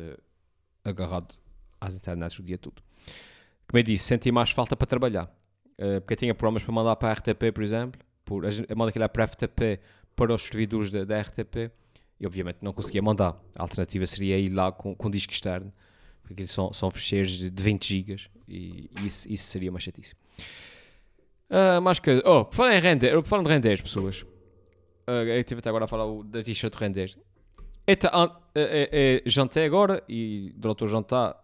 agarrado 0.84 1.36
às 1.80 1.94
internets 1.94 2.40
o 2.40 2.44
dia 2.44 2.58
todo. 2.58 2.82
Como 3.68 3.80
eu 3.80 3.84
disse, 3.84 4.06
senti 4.06 4.32
mais 4.32 4.52
falta 4.52 4.76
para 4.76 4.88
trabalhar. 4.88 5.26
Uh, 5.78 6.02
porque 6.02 6.14
eu 6.14 6.18
tinha 6.18 6.34
programas 6.34 6.64
para 6.64 6.74
mandar 6.74 6.96
para 6.96 7.10
a 7.10 7.14
RTP, 7.14 7.52
por 7.54 7.64
exemplo. 7.64 8.00
Por, 8.24 8.44
eu 8.46 8.76
mando 8.76 8.90
aquilo 8.90 9.08
para 9.10 9.24
a 9.24 9.28
FTP 9.28 9.80
para 10.16 10.34
os 10.34 10.42
servidores 10.42 10.90
da, 10.90 11.22
RTP 11.22 11.72
e 12.20 12.26
obviamente 12.26 12.58
não 12.62 12.74
conseguia 12.74 13.02
mandar. 13.02 13.40
A 13.56 13.62
alternativa 13.62 14.06
seria 14.06 14.38
ir 14.38 14.50
lá 14.50 14.72
com, 14.72 14.96
com 14.96 15.10
disco 15.10 15.32
externo, 15.32 15.72
porque 16.24 16.46
são, 16.48 16.74
são 16.74 16.90
fecheiros 16.90 17.32
de, 17.32 17.50
de 17.50 17.64
20 17.64 17.88
GB 17.88 18.22
e 18.48 18.90
isso, 19.04 19.32
isso 19.32 19.46
seria 19.46 19.70
uma 19.70 19.80
chatice. 19.80 20.16
Uh, 21.50 21.82
mais 21.82 22.00
que. 22.00 22.22
Oh, 22.26 22.46
por 22.46 22.56
falar 22.56 22.76
em 22.76 22.82
render, 22.82 23.14
por 23.22 23.28
falar 23.28 23.44
de 23.44 23.50
render, 23.50 23.82
pessoas. 23.82 24.22
Uh, 25.08 25.24
eu 25.26 25.40
estive 25.40 25.60
até 25.60 25.70
agora 25.70 25.86
a 25.86 25.88
falar 25.88 26.06
da 26.24 26.44
t-shirt 26.44 26.74
de 26.74 26.80
render. 26.80 27.18
Uh, 27.90 29.22
jantei 29.26 29.66
agora 29.66 30.04
e 30.10 30.52
durante 30.58 30.84
o 30.84 30.88
jantar, 30.88 31.38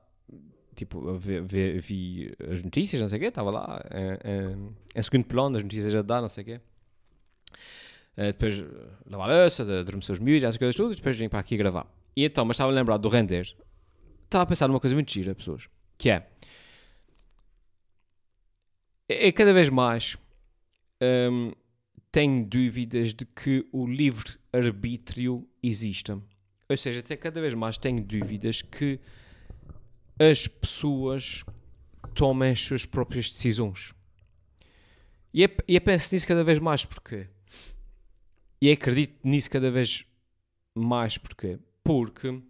tipo, 0.74 1.18
vi, 1.18 1.40
vi, 1.42 1.80
vi 1.80 2.36
as 2.52 2.64
notícias, 2.64 3.02
não 3.02 3.10
sei 3.10 3.18
o 3.18 3.22
quê, 3.22 3.28
estava 3.28 3.52
lá, 3.52 3.82
em, 4.24 4.76
em 4.96 5.04
segundo 5.04 5.26
plano, 5.26 5.58
as 5.58 5.64
notícias 5.64 5.94
a 5.96 6.02
dar, 6.02 6.22
não 6.22 6.30
sei 6.30 6.44
o 6.44 6.46
quê. 6.46 6.62
Uh, 8.16 8.28
depois 8.28 8.64
lavar 9.10 9.30
a 9.30 9.42
louça, 9.42 9.64
adormecer 9.64 10.14
os 10.14 10.20
miúdos, 10.20 10.44
essas 10.44 10.58
coisas 10.58 10.76
tudo, 10.76 10.96
depois 10.96 11.18
vim 11.18 11.30
para 11.30 11.40
aqui 11.40 11.58
gravar. 11.58 11.88
E 12.16 12.24
então, 12.26 12.46
mas 12.46 12.56
estava 12.56 12.72
a 12.72 12.76
lembrar 12.76 12.98
do 12.98 13.10
render, 13.10 13.56
estava 14.26 14.44
a 14.44 14.46
pensar 14.46 14.68
numa 14.68 14.80
coisa 14.80 14.96
muito 14.96 15.12
gira, 15.12 15.34
pessoas, 15.34 15.68
que 15.98 16.10
é, 16.10 16.28
é, 19.10 19.28
é 19.28 19.32
cada 19.32 19.54
vez 19.54 19.70
mais 19.70 20.16
um, 21.32 21.52
tenho 22.12 22.46
dúvidas 22.46 23.14
de 23.14 23.26
que 23.26 23.68
o 23.72 23.88
livre-arbítrio 23.88 25.48
exista. 25.62 26.22
Ou 26.70 26.78
seja, 26.78 27.00
até 27.00 27.16
cada 27.18 27.42
vez 27.42 27.54
mais 27.54 27.78
tenho 27.78 28.04
dúvidas 28.04 28.62
que 28.62 29.00
as 30.20 30.48
pessoas 30.48 31.44
tomem 32.14 32.52
as 32.52 32.62
suas 32.62 32.86
próprias 32.86 33.30
decisões. 33.30 33.94
E, 35.34 35.44
é, 35.44 35.48
e 35.68 35.76
eu 35.76 35.82
penso 35.82 36.14
nisso 36.14 36.28
cada 36.28 36.44
vez 36.44 36.60
mais, 36.60 36.86
porque 36.86 37.28
e 38.62 38.72
acredito 38.72 39.20
nisso 39.28 39.50
cada 39.50 39.70
vez 39.70 40.06
mais. 40.74 41.18
Porquê? 41.18 41.60
Porque 41.84 42.42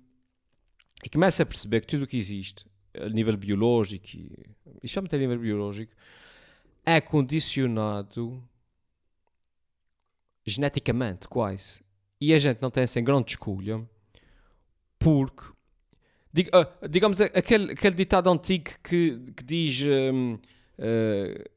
e 1.03 1.10
começo 1.10 1.41
a 1.41 1.46
perceber 1.46 1.82
que 1.82 1.88
tudo 1.88 2.03
o 2.03 2.08
que 2.08 2.17
existe 2.17 2.65
a 2.96 3.10
nível 3.10 3.36
biológico, 3.36 4.05
e, 4.15 4.46
especialmente 4.84 5.15
a 5.15 5.20
nível 5.20 5.39
biológico, 5.39 5.91
é 6.86 7.01
condicionado 7.01 8.41
geneticamente, 10.46 11.27
quase. 11.27 11.84
E 12.22 12.34
a 12.34 12.38
gente 12.38 12.62
não 12.62 12.70
tem 12.70 12.84
essa 12.84 13.01
grande 13.01 13.32
escolha 13.32 13.84
porque, 15.00 15.51
dig, 16.33 16.49
uh, 16.49 16.87
digamos, 16.89 17.21
aquele, 17.21 17.73
aquele 17.73 17.95
ditado 17.95 18.29
antigo 18.29 18.71
que, 18.83 19.19
que 19.37 19.43
diz 19.43 19.85
um, 19.85 20.33
uh, 20.33 21.53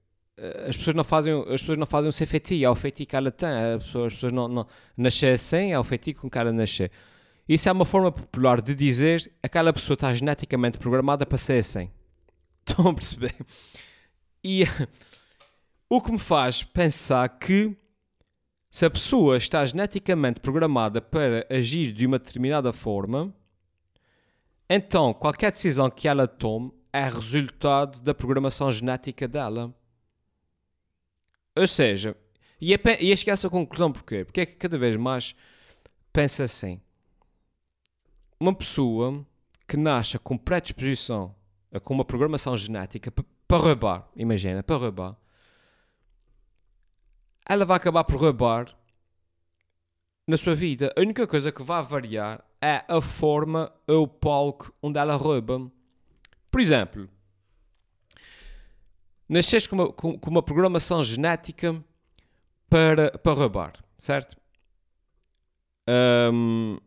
as 0.69 0.77
pessoas 0.77 0.95
não 0.95 1.05
fazem 1.05 1.35
as 1.49 1.63
pessoas 1.63 1.79
não 1.79 1.87
fazem 1.87 2.09
o 2.11 2.13
seu 2.13 2.27
feitiço, 2.27 2.67
é 2.67 2.75
feitiço 2.75 3.09
que 3.09 3.17
ela 3.17 3.31
tem, 3.31 3.49
as 3.49 3.85
pessoas, 3.85 4.07
as 4.07 4.13
pessoas 4.13 4.33
não, 4.33 4.49
não 4.49 4.67
nascer 4.97 5.33
assim, 5.33 5.73
é 5.73 5.79
o 5.79 5.85
feitiço 5.85 6.21
com 6.21 6.29
que 6.29 6.39
ela 6.39 6.53
nascer. 6.53 6.91
Isso 7.49 7.69
é 7.69 7.73
uma 7.73 7.85
forma 7.85 8.13
popular 8.13 8.61
de 8.61 8.75
dizer 8.75 9.23
que 9.23 9.31
aquela 9.43 9.73
pessoa 9.73 9.95
está 9.95 10.13
geneticamente 10.13 10.79
programada 10.79 11.25
para 11.25 11.39
ser 11.39 11.59
assim. 11.59 11.91
Estão 12.67 12.89
a 12.89 12.95
perceber? 12.95 13.35
E 14.45 14.65
o 15.89 16.01
que 16.01 16.13
me 16.13 16.19
faz 16.19 16.63
pensar 16.63 17.29
que 17.39 17.75
se 18.71 18.85
a 18.85 18.91
pessoa 18.91 19.39
está 19.39 19.65
geneticamente 19.65 20.39
programada 20.39 21.01
para 21.01 21.47
agir 21.49 21.93
de 21.93 22.05
uma 22.05 22.19
determinada 22.19 22.73
forma, 22.75 23.33
então 24.69 25.15
qualquer 25.15 25.53
decisão 25.53 25.91
que 25.91 26.09
ela 26.09 26.27
tome 26.27 26.73
é 26.93 27.09
resultado 27.09 28.01
da 28.01 28.15
programação 28.15 28.71
genética 28.73 29.29
dela. 29.29 29.75
Ou 31.55 31.67
seja, 31.67 32.17
e 32.61 32.75
é, 32.75 32.79
e 33.01 33.13
é 33.13 33.17
chegar 33.17 33.33
a 33.33 33.35
essa 33.35 33.51
conclusão 33.51 33.93
porquê? 33.93 34.25
Porque 34.25 34.41
é 34.41 34.47
que 34.47 34.57
cada 34.57 34.79
vez 34.79 34.97
mais 34.97 35.35
pensa 36.13 36.45
assim. 36.45 36.81
Uma 38.41 38.55
pessoa 38.55 39.25
que 39.69 39.77
nasce 39.77 40.19
com 40.19 40.39
predisposição, 40.39 41.35
com 41.83 41.95
uma 41.95 42.05
programação 42.05 42.57
genética 42.57 43.11
para 43.11 43.63
roubar, 43.63 44.09
imagina, 44.17 44.63
para 44.63 44.77
roubar, 44.77 45.17
ela 47.49 47.65
vai 47.65 47.77
acabar 47.77 48.05
por 48.05 48.21
roubar 48.21 48.75
na 50.27 50.37
sua 50.37 50.55
vida. 50.55 50.93
A 50.97 51.01
única 51.01 51.27
coisa 51.27 51.53
que 51.53 51.63
vai 51.63 51.83
variar 51.83 52.45
é 52.67 52.85
a 52.89 53.01
forma 53.01 53.73
ou 53.87 54.03
o 54.03 54.09
palco 54.09 54.75
onde 54.83 54.99
ela 54.99 55.15
rouba. 55.17 55.71
Por 56.51 56.61
exemplo, 56.61 57.09
nasces 59.29 59.67
com 59.67 59.77
uma, 59.77 59.93
com, 59.93 60.19
com 60.19 60.31
uma 60.31 60.43
programação 60.43 61.03
genética 61.03 61.83
para, 62.69 63.17
para 63.19 63.33
roubar, 63.33 63.85
certo? 63.97 64.37
Um, 65.89 66.79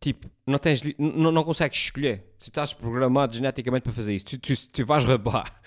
tipo, 0.00 0.30
não, 0.46 0.58
tens, 0.58 0.82
não, 0.98 1.32
não 1.32 1.44
consegues 1.44 1.78
escolher. 1.78 2.34
Tu 2.38 2.48
estás 2.48 2.74
programado 2.74 3.34
geneticamente 3.34 3.84
para 3.84 3.92
fazer 3.92 4.14
isso. 4.14 4.26
Tu, 4.26 4.38
tu, 4.38 4.68
tu 4.68 4.84
vais 4.84 5.04
roubar. 5.04 5.62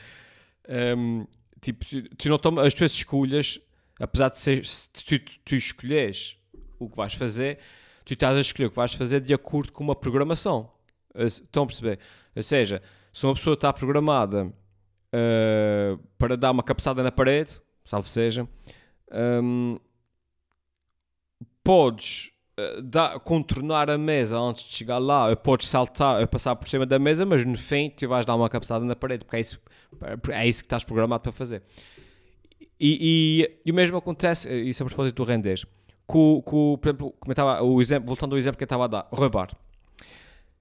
Um, 0.69 1.25
tipo, 1.59 1.85
tu, 1.85 2.15
tu 2.15 2.29
não 2.29 2.37
tomas 2.37 2.67
as 2.67 2.73
tuas 2.73 2.91
escolhas 2.91 3.59
apesar 3.99 4.29
de 4.29 4.39
ser, 4.39 4.61
tu, 5.05 5.19
tu 5.43 5.55
escolheres 5.55 6.37
o 6.79 6.89
que 6.89 6.95
vais 6.95 7.13
fazer, 7.13 7.59
tu 8.07 8.13
estás 8.13 8.37
a 8.37 8.39
escolher 8.39 8.67
o 8.67 8.69
que 8.69 8.75
vais 8.77 8.93
fazer 8.93 9.19
de 9.19 9.33
acordo 9.33 9.73
com 9.73 9.83
uma 9.83 9.95
programação. 9.95 10.71
Estão 11.13 11.63
a 11.63 11.65
perceber? 11.65 11.99
Ou 12.33 12.41
seja, 12.41 12.81
se 13.11 13.25
uma 13.25 13.33
pessoa 13.33 13.53
está 13.53 13.73
programada 13.73 14.45
uh, 14.45 15.97
para 16.17 16.37
dar 16.37 16.51
uma 16.51 16.63
cabeçada 16.63 17.03
na 17.03 17.11
parede, 17.11 17.59
salve 17.83 18.07
seja, 18.07 18.47
um, 19.43 19.77
podes 21.61 22.31
uh, 22.57 22.81
dar, 22.81 23.19
contornar 23.19 23.89
a 23.89 23.97
mesa 23.97 24.39
antes 24.39 24.63
de 24.63 24.73
chegar 24.73 24.99
lá, 24.99 25.35
podes 25.35 25.67
saltar, 25.67 26.25
passar 26.27 26.55
por 26.55 26.69
cima 26.69 26.85
da 26.85 26.97
mesa, 26.97 27.25
mas 27.25 27.43
no 27.43 27.57
fim 27.57 27.89
tu 27.89 28.07
vais 28.07 28.25
dar 28.25 28.35
uma 28.35 28.47
cabeçada 28.47 28.85
na 28.85 28.95
parede, 28.95 29.25
porque 29.25 29.35
é 29.35 29.41
isso, 29.41 29.61
é 30.31 30.47
isso 30.47 30.61
que 30.61 30.67
estás 30.67 30.85
programado 30.85 31.23
para 31.23 31.33
fazer. 31.33 31.61
E, 32.79 33.41
e, 33.49 33.59
e, 33.65 33.71
o 33.71 33.75
mesmo 33.75 33.97
acontece, 33.97 34.47
eh, 34.47 34.59
isso 34.59 34.81
a 34.81 34.85
propósito 34.85 35.15
do 35.15 35.23
render, 35.23 35.67
com, 36.07 36.41
com, 36.41 36.77
por 36.77 36.87
exemplo, 36.87 37.13
comentava, 37.19 37.61
o 37.61 37.81
exemplo, 37.81 38.07
voltando 38.07 38.31
ao 38.31 38.37
exemplo 38.37 38.57
que 38.57 38.63
eu 38.63 38.65
estava 38.65 38.85
a 38.85 38.87
dar, 38.87 39.07
roubar. 39.11 39.49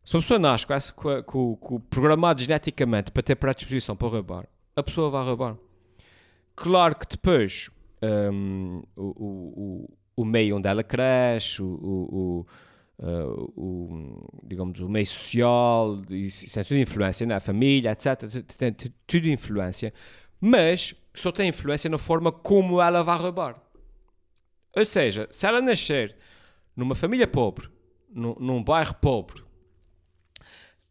Se 0.05 0.15
uma 0.15 0.21
pessoa 0.21 0.39
nasce 0.39 0.93
com, 0.93 1.23
com, 1.23 1.57
com, 1.57 1.81
programado 1.81 2.43
geneticamente 2.43 3.11
para 3.13 3.23
ter 3.23 3.37
predisposição 3.37 3.97
para 3.97 4.09
roubar, 4.09 4.47
a 4.75 4.83
pessoa 4.83 5.09
vai 5.09 5.25
roubar. 5.25 5.57
Claro 6.57 6.97
que 6.97 7.07
depois 7.07 7.71
um, 8.03 8.83
o, 8.97 9.03
o, 9.03 9.91
o, 10.17 10.25
meio 10.25 10.57
onde 10.57 10.69
ela 10.69 10.83
cresce, 10.83 11.63
o, 11.63 11.67
o, 11.67 12.47
uh, 12.99 13.53
o, 13.57 14.29
digamos, 14.45 14.81
o 14.81 14.89
meio 14.89 15.07
social, 15.07 15.97
isso 16.11 16.59
é 16.59 16.65
tudo 16.65 16.79
influência, 16.79 17.27
né? 17.27 17.37
a 17.37 17.41
família, 17.41 17.93
etc. 17.93 18.45
Tem 18.57 18.73
tudo 19.07 19.29
influência. 19.29 19.93
Mas 20.41 20.95
só 21.15 21.31
tem 21.33 21.49
influência 21.49 21.89
na 21.89 21.99
forma 21.99 22.31
como 22.31 22.81
ela 22.81 23.03
vai 23.03 23.19
roubar. 23.19 23.66
Ou 24.77 24.85
seja, 24.85 25.27
se 25.31 25.47
ela 25.47 25.63
nascer 25.63 26.15
numa 26.77 26.95
família 26.95 27.27
pobre, 27.27 27.69
num, 28.11 28.37
num 28.39 28.63
bairro 28.63 28.95
pobre, 28.97 29.43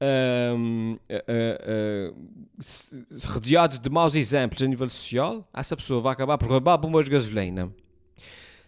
um, 0.01 0.97
uh, 1.09 2.11
uh, 2.11 3.27
rodeado 3.27 3.77
de 3.77 3.89
maus 3.89 4.15
exemplos 4.15 4.61
a 4.63 4.67
nível 4.67 4.89
social, 4.89 5.47
essa 5.53 5.77
pessoa 5.77 6.01
vai 6.01 6.13
acabar 6.13 6.37
por 6.39 6.49
roubar 6.49 6.77
bombas 6.77 7.05
de 7.05 7.11
gasolina. 7.11 7.71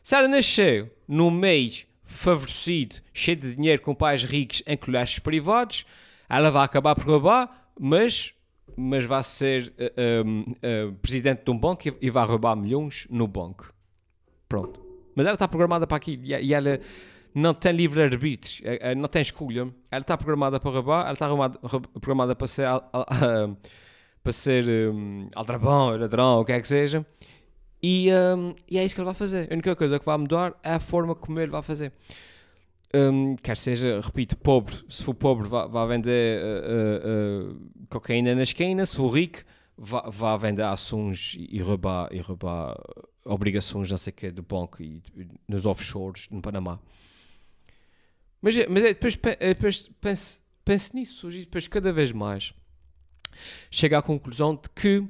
Se 0.04 0.16
ela 0.16 0.28
nasceu 0.28 0.90
num 1.08 1.32
meio 1.32 1.86
favorecido, 2.06 2.98
cheio 3.12 3.38
de 3.38 3.56
dinheiro, 3.56 3.82
com 3.82 3.96
pais 3.96 4.24
ricos 4.24 4.62
em 4.68 4.78
colégios 4.78 5.20
privados, 5.20 5.84
ela 6.30 6.52
vai 6.52 6.64
acabar 6.64 6.96
por 6.96 7.06
roubar, 7.06 7.72
mas 7.80 8.34
mas 8.80 9.06
vai 9.06 9.24
ser 9.24 9.74
uh, 9.80 10.24
um, 10.24 10.42
uh, 10.42 10.94
presidente 11.02 11.44
de 11.44 11.50
um 11.50 11.58
banco 11.58 11.84
e, 12.00 12.10
vai 12.12 12.26
roubar 12.28 12.56
milhões 12.56 13.08
no 13.10 13.28
banco. 13.28 13.74
Pronto. 14.48 14.87
Mas 15.18 15.26
ela 15.26 15.34
está 15.34 15.48
programada 15.48 15.88
para 15.88 15.98
aquilo 15.98 16.24
e, 16.24 16.54
ela 16.54 16.80
não 17.34 17.54
tem 17.54 17.72
livre-arbítrio, 17.72 18.62
eh, 18.64 18.96
não 18.96 19.10
tem 19.10 19.22
escolha. 19.22 19.68
Ela 19.92 20.02
está 20.02 20.16
programada 20.16 20.60
para 20.60 20.72
roubar, 20.72 21.02
ela 21.06 21.14
está 21.14 21.28
programada 22.00 22.36
para 22.36 22.48
ser, 22.48 22.68
para 24.24 24.32
ser 24.32 24.70
um, 24.94 25.28
aldrabão, 25.36 25.98
ladrão, 25.98 26.42
o 26.42 26.46
que 26.46 26.52
é 26.52 26.62
que 26.62 26.68
seja. 26.68 27.06
E, 27.82 28.10
um, 28.12 28.54
e 28.70 28.78
é 28.78 28.86
isso 28.86 28.94
que 28.94 29.02
ele 29.02 29.06
vai 29.06 29.14
fazer. 29.16 29.48
A 29.52 29.54
única 29.54 29.76
coisa 29.76 30.00
que 30.00 30.06
vai 30.06 30.18
mudar 30.18 30.54
é 30.64 30.74
a 30.74 30.80
forma 30.80 31.16
como 31.16 31.40
ele 31.40 31.52
vai 31.52 31.64
fazer 31.64 31.92
um, 32.94 33.36
quer 33.36 33.58
seja, 33.58 34.00
repito, 34.02 34.38
pobre, 34.38 34.76
se 34.90 35.04
for 35.04 35.14
pobre, 35.14 35.48
vá, 35.48 35.68
vá 35.68 35.86
vender 35.86 36.42
uh, 36.42 37.52
uh, 37.52 37.58
cocaína 37.90 38.34
na 38.34 38.44
esquina, 38.44 38.86
se 38.86 38.96
for 38.96 39.10
rico, 39.10 39.40
vá, 39.78 40.10
vá 40.10 40.38
vender 40.38 40.64
ações 40.64 41.36
e 41.38 41.60
roubar, 41.62 42.10
e 42.12 42.20
roubar 42.20 42.78
obrigações, 43.28 43.92
não 43.92 43.98
sei 43.98 44.12
o 44.12 44.16
que, 44.16 44.32
do 44.32 44.42
banco 44.42 44.82
e, 44.82 45.02
nos 45.48 45.66
offshores 45.66 46.28
no 46.30 46.42
Panamá. 46.42 46.80
Mas, 48.42 48.56
mas 48.68 48.84
é, 48.84 48.94
depois, 48.94 49.16
depois 49.16 49.92
pense, 50.64 50.96
nisso, 50.96 51.30
e 51.32 51.40
depois 51.40 51.68
cada 51.68 51.92
vez 51.92 52.12
mais 52.12 52.54
chega 53.70 53.98
à 53.98 54.02
conclusão 54.02 54.56
de 54.56 54.70
que 54.70 55.08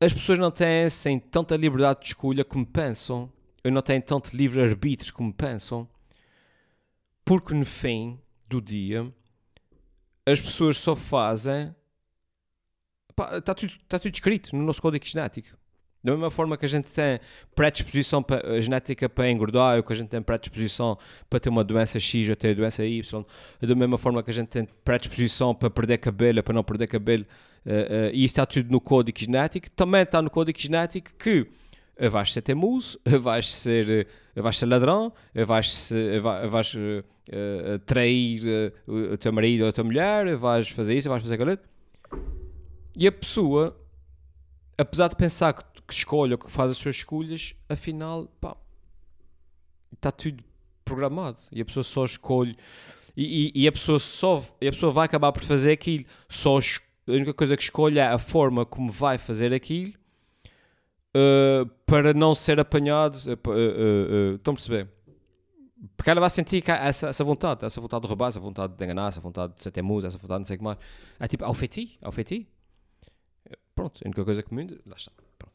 as 0.00 0.12
pessoas 0.12 0.38
não 0.38 0.50
têm 0.50 0.84
assim, 0.84 1.18
tanta 1.18 1.56
liberdade 1.56 2.00
de 2.00 2.06
escolha 2.06 2.44
como 2.44 2.66
pensam 2.66 3.32
eu 3.66 3.72
não 3.72 3.82
tenho 3.82 4.00
tanto 4.00 4.36
livre-arbítrio 4.36 5.12
como 5.12 5.34
pensam, 5.34 5.88
porque 7.24 7.52
no 7.52 7.66
fim 7.66 8.16
do 8.48 8.60
dia 8.60 9.12
as 10.24 10.40
pessoas 10.40 10.78
só 10.78 10.94
fazem. 10.94 11.74
Está 13.36 13.52
tudo, 13.56 13.72
tá 13.88 13.98
tudo 13.98 14.14
escrito 14.14 14.54
no 14.54 14.62
nosso 14.62 14.80
código 14.80 15.04
genético. 15.04 15.58
Da 16.06 16.12
mesma 16.12 16.30
forma 16.30 16.56
que 16.56 16.64
a 16.64 16.68
gente 16.68 16.88
tem 16.92 17.18
predisposição 17.52 18.22
para, 18.22 18.60
genética 18.60 19.08
para 19.08 19.28
engordar, 19.28 19.76
ou 19.76 19.82
que 19.82 19.92
a 19.92 19.96
gente 19.96 20.08
tem 20.08 20.22
predisposição 20.22 20.96
para 21.28 21.40
ter 21.40 21.48
uma 21.48 21.64
doença 21.64 21.98
X 21.98 22.28
ou 22.28 22.36
ter 22.36 22.54
doença 22.54 22.84
Y, 22.86 23.24
da 23.60 23.74
mesma 23.74 23.98
forma 23.98 24.22
que 24.22 24.30
a 24.30 24.32
gente 24.32 24.46
tem 24.46 24.68
predisposição 24.84 25.52
para 25.52 25.68
perder 25.68 25.98
cabelo, 25.98 26.44
para 26.44 26.54
não 26.54 26.62
perder 26.62 26.86
cabelo, 26.86 27.24
uh, 27.24 27.70
uh, 27.70 28.10
e 28.12 28.18
isso 28.18 28.26
está 28.26 28.46
tudo 28.46 28.70
no 28.70 28.80
código 28.80 29.18
genético, 29.18 29.68
também 29.72 30.02
está 30.02 30.22
no 30.22 30.30
código 30.30 30.56
genético 30.56 31.10
que 31.18 31.48
vais 32.08 32.32
ser 32.32 32.42
teimoso, 32.42 33.00
vais 33.20 33.52
ser, 33.52 34.06
vais 34.36 34.56
ser 34.56 34.66
ladrão, 34.66 35.12
vais, 35.34 35.74
ser, 35.74 36.20
vais 36.20 36.72
uh, 36.76 37.78
trair 37.84 38.72
o 38.86 39.18
teu 39.18 39.32
marido 39.32 39.64
ou 39.64 39.70
a 39.70 39.72
tua 39.72 39.82
mulher, 39.82 40.36
vais 40.36 40.68
fazer 40.68 40.96
isso, 40.96 41.08
vais 41.08 41.20
fazer 41.20 41.34
aquilo. 41.34 41.58
E 42.96 43.08
a 43.08 43.12
pessoa, 43.12 43.76
apesar 44.78 45.08
de 45.08 45.16
pensar 45.16 45.52
que, 45.52 45.64
que 45.82 45.92
escolhe 45.92 46.32
ou 46.32 46.38
que 46.38 46.50
faz 46.50 46.70
as 46.70 46.78
suas 46.78 46.96
escolhas, 46.96 47.54
afinal, 47.68 48.26
pá, 48.40 48.56
está 49.92 50.10
tudo 50.10 50.42
programado. 50.84 51.38
E 51.50 51.60
a 51.60 51.64
pessoa 51.64 51.84
só 51.84 52.04
escolhe. 52.04 52.56
E, 53.16 53.52
e, 53.54 53.62
e, 53.62 53.68
a 53.68 53.72
pessoa 53.72 53.98
só 53.98 54.36
a 54.36 54.70
pessoa 54.70 54.92
vai 54.92 55.06
acabar 55.06 55.32
por 55.32 55.42
fazer 55.42 55.72
aquilo. 55.72 56.04
Só 56.28 56.58
a 56.58 57.12
única 57.12 57.32
coisa 57.32 57.56
que 57.56 57.62
escolhe 57.62 57.98
é 57.98 58.06
a 58.06 58.18
forma 58.18 58.66
como 58.66 58.92
vai 58.92 59.16
fazer 59.16 59.54
aquilo 59.54 59.94
uh, 61.16 61.66
para 61.86 62.12
não 62.12 62.34
ser 62.34 62.60
apanhado. 62.60 63.16
Uh, 63.16 63.32
uh, 63.32 64.34
estão 64.34 64.52
a 64.52 64.54
perceber? 64.54 64.88
Porque 65.96 66.10
ela 66.10 66.20
vai 66.20 66.30
sentir 66.30 66.62
que 66.62 66.70
essa, 66.70 67.08
essa 67.08 67.24
vontade, 67.24 67.64
essa 67.64 67.80
vontade 67.80 68.02
de 68.02 68.08
roubar, 68.08 68.28
essa 68.28 68.40
vontade 68.40 68.74
de 68.74 68.84
enganar, 68.84 69.08
essa 69.08 69.20
vontade 69.20 69.54
de 69.54 69.62
ser 69.62 69.70
teimoso, 69.70 70.06
essa 70.06 70.18
vontade 70.18 70.38
de 70.38 70.40
não 70.40 70.46
sei 70.46 70.56
o 70.56 70.58
que 70.58 70.64
mais. 70.64 70.78
É 71.18 71.28
tipo, 71.28 71.44
ao 71.44 71.54
feiti, 71.54 71.98
ao 72.02 72.12
feiti. 72.12 72.48
Pronto, 73.74 74.00
a 74.04 74.08
única 74.08 74.24
coisa 74.24 74.42
que 74.42 74.52
muda, 74.52 74.78
lá 74.86 74.96
está. 74.96 75.12
Pronto. 75.38 75.54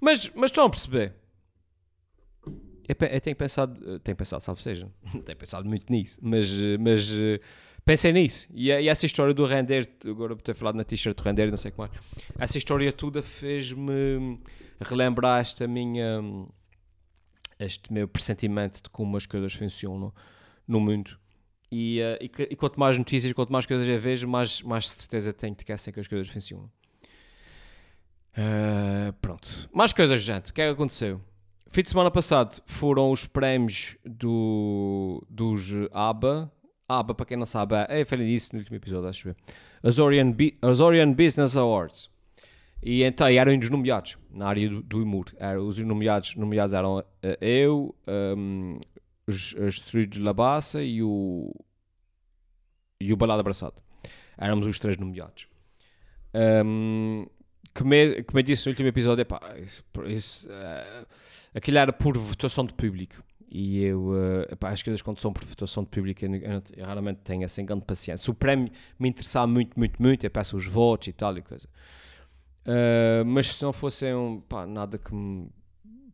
Mas, 0.00 0.30
mas 0.34 0.50
estão 0.50 0.64
a 0.64 0.70
perceber? 0.70 1.14
Eu, 2.88 3.08
eu 3.08 3.20
tenho 3.20 3.36
pensado, 3.36 4.00
tenho 4.00 4.16
pensado, 4.16 4.42
salve 4.42 4.62
seja, 4.62 4.90
tenho 5.24 5.38
pensado 5.38 5.68
muito 5.68 5.90
nisso, 5.90 6.18
mas, 6.20 6.48
mas 6.80 7.10
pensei 7.84 8.12
nisso. 8.12 8.48
E, 8.52 8.68
e, 8.70 8.88
essa 8.88 9.06
história 9.06 9.32
do 9.32 9.44
render, 9.44 9.88
agora 10.04 10.34
por 10.34 10.42
ter 10.42 10.54
falado 10.54 10.76
na 10.76 10.84
t-shirt 10.84 11.16
do 11.16 11.22
render, 11.22 11.50
não 11.50 11.56
sei 11.56 11.70
como 11.70 11.86
é. 11.86 11.90
Essa 12.38 12.58
história 12.58 12.92
toda 12.92 13.22
fez-me 13.22 14.40
relembrar 14.80 15.40
esta 15.40 15.66
minha. 15.68 16.20
Este 17.58 17.92
meu 17.92 18.08
pressentimento 18.08 18.82
de 18.82 18.90
como 18.90 19.16
as 19.16 19.24
coisas 19.24 19.52
funcionam 19.52 20.12
no 20.66 20.80
mundo. 20.80 21.16
E, 21.70 22.00
e, 22.20 22.30
e, 22.50 22.56
quanto 22.56 22.78
mais 22.78 22.98
notícias, 22.98 23.32
quanto 23.32 23.52
mais 23.52 23.66
coisas 23.66 23.86
eu 23.86 24.00
vejo, 24.00 24.26
mais, 24.26 24.60
mais 24.62 24.88
certeza 24.88 25.32
tenho 25.32 25.54
de 25.54 25.64
que 25.64 25.70
é 25.70 25.74
assim 25.74 25.92
que 25.92 26.00
as 26.00 26.08
coisas 26.08 26.28
funcionam. 26.28 26.70
Uh, 28.36 29.12
pronto. 29.20 29.68
Mais 29.72 29.92
coisas, 29.92 30.20
gente. 30.22 30.50
O 30.50 30.54
que 30.54 30.62
é 30.62 30.66
que 30.66 30.72
aconteceu? 30.72 31.20
Fim 31.68 31.82
de 31.82 31.90
semana 31.90 32.10
passado 32.10 32.62
foram 32.66 33.10
os 33.10 33.24
prémios 33.24 33.96
do, 34.04 35.24
dos 35.28 35.70
ABBA, 35.90 36.52
ABBA, 36.86 37.14
para 37.14 37.26
quem 37.26 37.36
não 37.36 37.46
sabe, 37.46 37.74
é, 37.88 38.04
falei 38.04 38.26
disso 38.26 38.50
no 38.52 38.58
último 38.58 38.76
episódio, 38.76 39.08
acho 39.08 39.28
eu. 39.30 39.36
Azorian, 39.82 40.34
Azorian 40.60 41.12
Business 41.12 41.56
Awards. 41.56 42.10
E 42.82 43.04
então 43.04 43.26
eram 43.26 43.56
os 43.56 43.70
nomeados 43.70 44.18
na 44.30 44.48
área 44.48 44.68
do, 44.68 44.82
do 44.82 45.02
humor. 45.02 45.26
Eram, 45.38 45.66
os 45.66 45.78
nomeados, 45.78 46.34
nomeados 46.34 46.74
eram 46.74 46.98
uh, 46.98 47.04
eu, 47.40 47.94
um, 48.36 48.78
os, 49.26 49.54
os 49.54 49.80
de 50.08 50.20
Labassa 50.20 50.82
e 50.82 51.02
o, 51.02 51.54
e 53.00 53.12
o 53.12 53.16
Balado 53.16 53.40
Abraçado. 53.40 53.80
Éramos 54.36 54.66
os 54.66 54.78
três 54.78 54.96
nomeados. 54.98 55.46
Um, 56.34 57.26
que, 57.74 57.84
me, 57.84 58.22
que 58.22 58.34
me 58.34 58.42
disse 58.42 58.66
no 58.66 58.70
último 58.72 58.88
episódio, 58.88 59.22
epá, 59.22 59.40
isso, 59.58 59.84
isso, 60.06 60.48
uh, 60.48 61.06
aquilo 61.54 61.78
era 61.78 61.92
por 61.92 62.16
votação 62.16 62.64
de 62.64 62.74
público. 62.74 63.22
E 63.50 63.82
eu, 63.82 64.08
uh, 64.08 64.52
epá, 64.52 64.70
as 64.70 64.82
coisas 64.82 65.02
quando 65.02 65.20
são 65.20 65.32
por 65.32 65.44
votação 65.44 65.82
de 65.82 65.90
público, 65.90 66.24
eu, 66.24 66.34
eu, 66.34 66.62
eu 66.76 66.86
raramente 66.86 67.20
tenho 67.22 67.44
essa 67.44 67.62
grande 67.62 67.84
paciência. 67.84 68.24
Se 68.24 68.30
o 68.30 68.34
prémio 68.34 68.70
me 68.98 69.08
interessar 69.08 69.46
muito, 69.46 69.78
muito, 69.78 70.00
muito, 70.00 70.24
eu 70.24 70.30
peço 70.30 70.56
os 70.56 70.66
votos 70.66 71.08
e 71.08 71.12
tal 71.12 71.36
e 71.36 71.42
coisa. 71.42 71.68
Uh, 72.64 73.24
mas 73.26 73.48
se 73.48 73.62
não 73.62 73.72
fossem 73.72 74.14
um, 74.14 74.40
pá, 74.40 74.66
nada 74.66 74.96
que 74.96 75.14
me, 75.14 75.50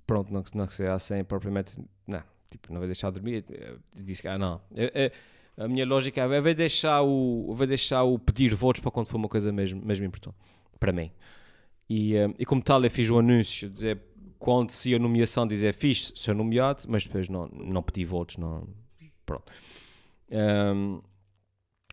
pronto, 0.07 0.33
não, 0.33 0.43
não 0.55 0.95
assim 0.95 1.23
propriamente, 1.23 1.73
não, 2.07 2.23
tipo, 2.51 2.73
não 2.73 2.81
vai 2.81 2.89
deixar 2.89 3.11
de 3.11 3.21
dormir, 3.21 3.45
eu 3.49 3.79
disse 3.95 4.23
que, 4.23 4.29
ah, 4.29 4.39
não. 4.39 4.61
Eu, 4.75 4.91
eu, 4.95 5.11
a 5.59 5.69
minha 5.69 5.85
lógica 5.85 6.23
é, 6.23 6.41
vai 6.41 6.55
deixar 6.55 7.03
o, 7.03 7.53
vai 7.55 7.67
deixar 7.67 8.05
o 8.05 8.19
pedir 8.19 8.55
votos 8.55 8.81
para 8.81 8.91
quando 8.91 9.09
for 9.09 9.17
uma 9.17 9.29
coisa 9.29 9.53
mesmo, 9.53 9.85
mesmo 9.85 10.07
importante, 10.07 10.37
para 10.81 10.93
mim. 10.93 11.11
E, 11.89 12.15
uh, 12.17 12.35
e 12.39 12.45
como 12.45 12.63
tal, 12.63 12.85
eu 12.85 12.91
fiz 12.91 13.09
um 13.11 13.19
anúncio, 13.19 13.71
dizer 13.71 13.99
quando 14.39 14.71
se 14.71 14.95
a 14.95 14.99
nomeação 14.99 15.47
dizer 15.47 15.75
fixe, 15.75 16.13
sou 16.15 16.35
nomeado, 16.35 16.85
mas 16.87 17.05
depois 17.05 17.29
não, 17.29 17.49
não 17.49 17.83
pedi 17.83 18.05
votos, 18.05 18.37
não, 18.37 18.69
pronto. 19.27 19.51
Um, 20.31 21.03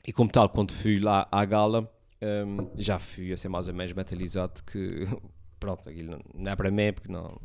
e 0.08 0.14
como 0.14 0.30
tal, 0.30 0.50
quando 0.50 0.72
fui 0.72 1.00
lá 1.00 1.28
à 1.32 1.44
gala, 1.44 1.92
um, 2.22 2.70
já 2.76 3.00
fui 3.00 3.34
a 3.34 3.38
ser 3.38 3.50
mais 3.50 3.68
ou 3.68 3.74
menos 3.74 3.94
mentalizado 3.94 4.64
que, 4.64 5.08
pronto, 5.60 5.90
aquilo 5.90 6.22
não 6.34 6.52
é 6.52 6.56
para 6.56 6.70
mim, 6.70 6.94
porque 6.94 7.12
não... 7.12 7.42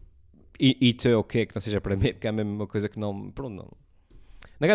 E, 0.59 0.77
e 0.81 0.93
tu 0.93 1.09
é 1.09 1.17
ok 1.17 1.47
que 1.47 1.55
não 1.55 1.61
seja 1.61 1.81
para 1.81 1.97
mim, 1.97 2.13
porque 2.13 2.27
é 2.27 2.31
a 2.31 2.33
mesma 2.33 2.67
coisa 2.67 2.89
que 2.89 2.99
não, 2.99 3.31
pronto, 3.31 3.55
não... 3.55 3.69
Não 4.61 4.69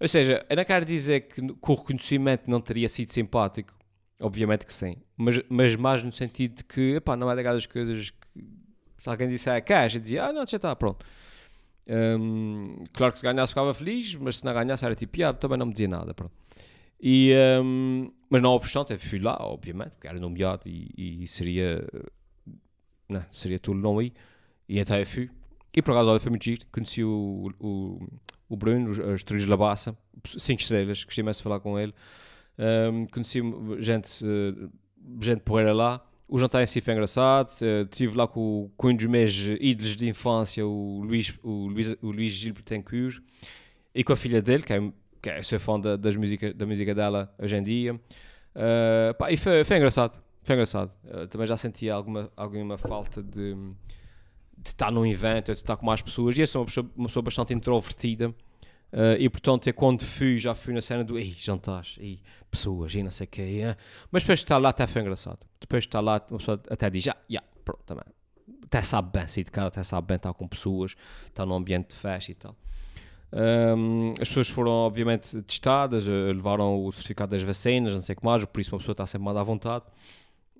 ou 0.00 0.08
seja, 0.08 0.44
eu 0.48 0.56
não 0.56 0.64
quero 0.64 0.84
dizer 0.84 1.20
que, 1.28 1.40
que 1.40 1.70
o 1.70 1.74
reconhecimento 1.74 2.50
não 2.50 2.60
teria 2.60 2.88
sido 2.88 3.12
simpático, 3.12 3.72
obviamente 4.22 4.64
que 4.64 4.72
sim, 4.72 4.96
mas, 5.16 5.40
mas 5.48 5.76
mais 5.76 6.02
no 6.02 6.12
sentido 6.12 6.56
de 6.56 6.64
que, 6.64 7.02
não 7.18 7.30
é 7.30 7.36
daquelas 7.36 7.66
coisas 7.66 8.10
que 8.10 8.16
se 8.98 9.10
alguém 9.10 9.28
disser 9.28 9.62
cash, 9.64 9.96
eu 9.96 10.00
dizia, 10.00 10.26
ah, 10.26 10.32
não, 10.32 10.46
já 10.46 10.56
está, 10.56 10.74
pronto. 10.76 11.04
Um, 11.88 12.84
claro 12.92 13.12
que 13.12 13.18
se 13.18 13.24
ganhasse 13.24 13.50
ficava 13.50 13.74
feliz, 13.74 14.14
mas 14.14 14.36
se 14.36 14.44
não 14.44 14.54
ganhasse 14.54 14.84
era 14.84 14.94
tipo, 14.94 15.22
ah, 15.24 15.32
também 15.32 15.58
não 15.58 15.66
me 15.66 15.72
dizia 15.72 15.88
nada, 15.88 16.14
pronto. 16.14 16.32
E, 17.00 17.34
um, 17.60 18.12
mas 18.30 18.40
não 18.40 18.52
obstante, 18.52 18.96
fui 18.98 19.18
lá, 19.18 19.36
obviamente, 19.40 19.90
porque 19.90 20.06
era 20.06 20.20
nomeado 20.20 20.62
e, 20.66 21.22
e 21.24 21.26
seria, 21.26 21.84
não, 23.08 23.24
seria 23.32 23.58
tudo 23.58 23.80
não 23.80 24.00
ir. 24.00 24.12
E 24.68 24.80
até 24.80 25.04
fui. 25.04 25.28
E 25.74 25.82
por 25.82 25.90
acaso, 25.90 26.10
olha, 26.10 26.20
foi 26.20 26.30
muito 26.30 26.44
giro. 26.44 26.64
Conheci 26.70 27.02
o, 27.02 27.52
o, 27.58 28.06
o 28.48 28.56
Bruno, 28.56 28.90
os 28.90 29.22
Trujos 29.24 29.48
da 29.48 29.56
Bassa, 29.56 29.96
5 30.24 30.60
estrelas, 30.60 31.02
gostei 31.02 31.24
mais 31.24 31.38
de 31.38 31.42
falar 31.42 31.58
com 31.58 31.76
ele. 31.78 31.92
Um, 32.58 33.06
conheci 33.06 33.40
gente, 33.80 34.24
gente 35.20 35.40
porreira 35.42 35.72
lá 35.72 36.04
o 36.32 36.38
jantar 36.38 36.62
em 36.62 36.66
si 36.66 36.80
foi 36.80 36.94
engraçado. 36.94 37.50
Uh, 37.60 37.82
estive 37.82 38.16
lá 38.16 38.26
com, 38.26 38.70
com 38.74 38.88
um 38.88 38.96
dos 38.96 39.04
meus 39.04 39.36
ídolos 39.60 39.94
de 39.94 40.08
infância, 40.08 40.66
o 40.66 41.02
Luís, 41.04 41.38
o 41.42 41.66
Luís, 41.68 41.94
o 42.00 42.10
Luís 42.10 42.32
Gil 42.32 42.54
Betancourt, 42.54 43.20
e 43.94 44.02
com 44.02 44.14
a 44.14 44.16
filha 44.16 44.40
dele, 44.40 44.62
que 44.62 44.72
é, 44.72 44.92
que 45.20 45.28
é 45.28 45.42
sou 45.42 45.60
fã 45.60 45.78
da, 45.78 45.94
das 45.94 46.16
música, 46.16 46.54
da 46.54 46.64
música 46.64 46.94
dela 46.94 47.30
hoje 47.38 47.54
em 47.54 47.62
dia. 47.62 47.94
Uh, 47.94 49.12
pá, 49.18 49.30
e 49.30 49.36
foi, 49.36 49.62
foi 49.62 49.76
engraçado. 49.76 50.18
Foi 50.42 50.54
engraçado. 50.54 50.94
Uh, 51.04 51.26
também 51.26 51.46
já 51.46 51.56
senti 51.58 51.90
alguma, 51.90 52.32
alguma 52.34 52.78
falta 52.78 53.22
de, 53.22 53.54
de 54.56 54.68
estar 54.68 54.90
num 54.90 55.04
evento, 55.04 55.52
de 55.52 55.58
estar 55.58 55.76
com 55.76 55.84
mais 55.84 56.00
pessoas. 56.00 56.38
E 56.38 56.40
eu 56.40 56.46
sou 56.46 56.62
uma 56.62 56.66
pessoa, 56.66 56.90
uma 56.96 57.08
pessoa 57.08 57.22
bastante 57.22 57.52
introvertida. 57.52 58.34
Uh, 58.92 59.16
e 59.18 59.28
portanto, 59.30 59.68
é 59.68 59.72
quando 59.72 60.04
fui, 60.04 60.38
já 60.38 60.54
fui 60.54 60.74
na 60.74 60.82
cena 60.82 61.02
do 61.02 61.18
ei, 61.18 61.34
jantares, 61.36 61.96
ei, 61.98 62.20
pessoas, 62.50 62.94
e 62.94 63.02
não 63.02 63.10
sei 63.10 63.24
o 63.24 63.28
quê. 63.28 63.60
É. 63.64 63.76
Mas 64.10 64.22
depois 64.22 64.40
de 64.40 64.44
estar 64.44 64.58
lá 64.58 64.68
até 64.68 64.86
foi 64.86 65.00
engraçado. 65.00 65.38
Depois 65.58 65.84
de 65.84 65.88
estar 65.88 66.00
lá, 66.00 66.22
uma 66.30 66.38
pessoa 66.38 66.60
até 66.68 66.90
diz, 66.90 67.04
já, 67.04 67.16
já, 67.28 67.42
pronto, 67.64 67.82
também. 67.86 68.04
Até 68.64 68.82
sabe 68.82 69.18
bem 69.18 69.26
sair 69.26 69.44
de 69.44 69.50
casa, 69.50 69.68
até 69.68 69.82
sabe 69.82 70.06
bem 70.08 70.16
estar 70.16 70.34
com 70.34 70.46
pessoas, 70.46 70.94
estar 71.26 71.46
num 71.46 71.54
ambiente 71.54 71.90
de 71.90 71.96
festa 71.96 72.32
e 72.32 72.34
tal. 72.34 72.56
Um, 73.32 74.12
as 74.20 74.28
pessoas 74.28 74.50
foram, 74.50 74.70
obviamente, 74.70 75.40
testadas, 75.42 76.06
uh, 76.06 76.10
levaram 76.26 76.84
o 76.84 76.92
certificado 76.92 77.30
das 77.30 77.42
vacinas, 77.42 77.94
não 77.94 78.00
sei 78.00 78.12
o 78.12 78.16
que 78.18 78.24
mais, 78.24 78.44
por 78.44 78.60
isso 78.60 78.74
uma 78.74 78.78
pessoa 78.78 78.92
está 78.92 79.06
sempre 79.06 79.24
mais 79.24 79.38
à 79.38 79.42
vontade. 79.42 79.84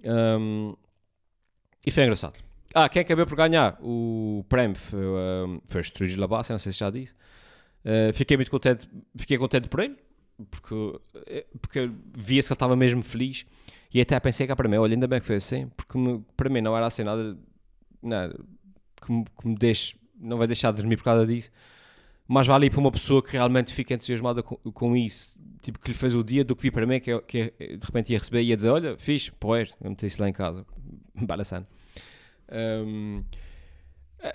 Um, 0.04 0.74
e 1.86 1.90
foi 1.90 2.04
engraçado. 2.04 2.42
Ah, 2.74 2.88
quem 2.88 3.02
acabou 3.02 3.26
por 3.26 3.36
ganhar 3.36 3.78
o 3.82 4.42
prémio 4.48 4.76
foi, 4.76 5.04
um, 5.04 5.60
foi 5.66 5.80
o 5.80 5.82
Estrúdio 5.82 6.18
Labassa, 6.18 6.54
não 6.54 6.58
sei 6.58 6.72
se 6.72 6.78
já 6.78 6.88
disse. 6.88 7.14
Uh, 7.84 8.12
fiquei 8.12 8.36
muito 8.36 8.50
contente, 8.50 8.88
fiquei 9.16 9.36
contente 9.36 9.68
por 9.68 9.80
ele, 9.80 9.96
porque, 10.50 10.74
eh, 11.26 11.46
porque 11.60 11.90
via-se 12.16 12.48
que 12.48 12.52
ele 12.52 12.56
estava 12.56 12.76
mesmo 12.76 13.02
feliz. 13.02 13.44
E 13.92 14.00
até 14.00 14.18
pensei 14.20 14.46
que 14.46 14.54
para 14.54 14.68
mim, 14.68 14.76
olha, 14.76 14.94
ainda 14.94 15.06
bem 15.06 15.20
que 15.20 15.26
foi 15.26 15.36
assim, 15.36 15.68
porque 15.76 15.98
me, 15.98 16.24
para 16.36 16.48
mim 16.48 16.60
não 16.60 16.76
era 16.76 16.86
assim 16.86 17.04
nada, 17.04 17.36
que, 19.00 19.12
me, 19.12 19.24
que 19.24 19.48
me 19.48 19.54
deixe, 19.56 19.96
não 20.18 20.38
vai 20.38 20.46
deixar 20.46 20.70
de 20.70 20.78
dormir 20.78 20.96
por 20.96 21.04
causa 21.04 21.26
disso. 21.26 21.50
Mas 22.26 22.46
vale 22.46 22.70
para 22.70 22.80
uma 22.80 22.90
pessoa 22.90 23.22
que 23.22 23.32
realmente 23.32 23.74
fica 23.74 23.92
entusiasmada 23.94 24.42
com, 24.42 24.56
com 24.56 24.96
isso, 24.96 25.36
tipo 25.60 25.78
que 25.78 25.88
lhe 25.88 25.94
fez 25.96 26.14
o 26.14 26.24
dia, 26.24 26.44
do 26.44 26.56
que 26.56 26.62
vi 26.62 26.70
para 26.70 26.86
mim, 26.86 27.00
que, 27.00 27.20
que 27.22 27.52
de 27.58 27.84
repente 27.84 28.12
ia 28.12 28.18
receber 28.18 28.42
e 28.42 28.46
ia 28.46 28.56
dizer: 28.56 28.70
Olha, 28.70 28.96
fixe, 28.96 29.30
poer, 29.32 29.70
eu 29.82 29.90
meti 29.90 30.06
isso 30.06 30.20
lá 30.22 30.28
em 30.28 30.32
casa, 30.32 30.64
a 31.16 31.22
um, 32.54 33.18
eh, 33.18 33.22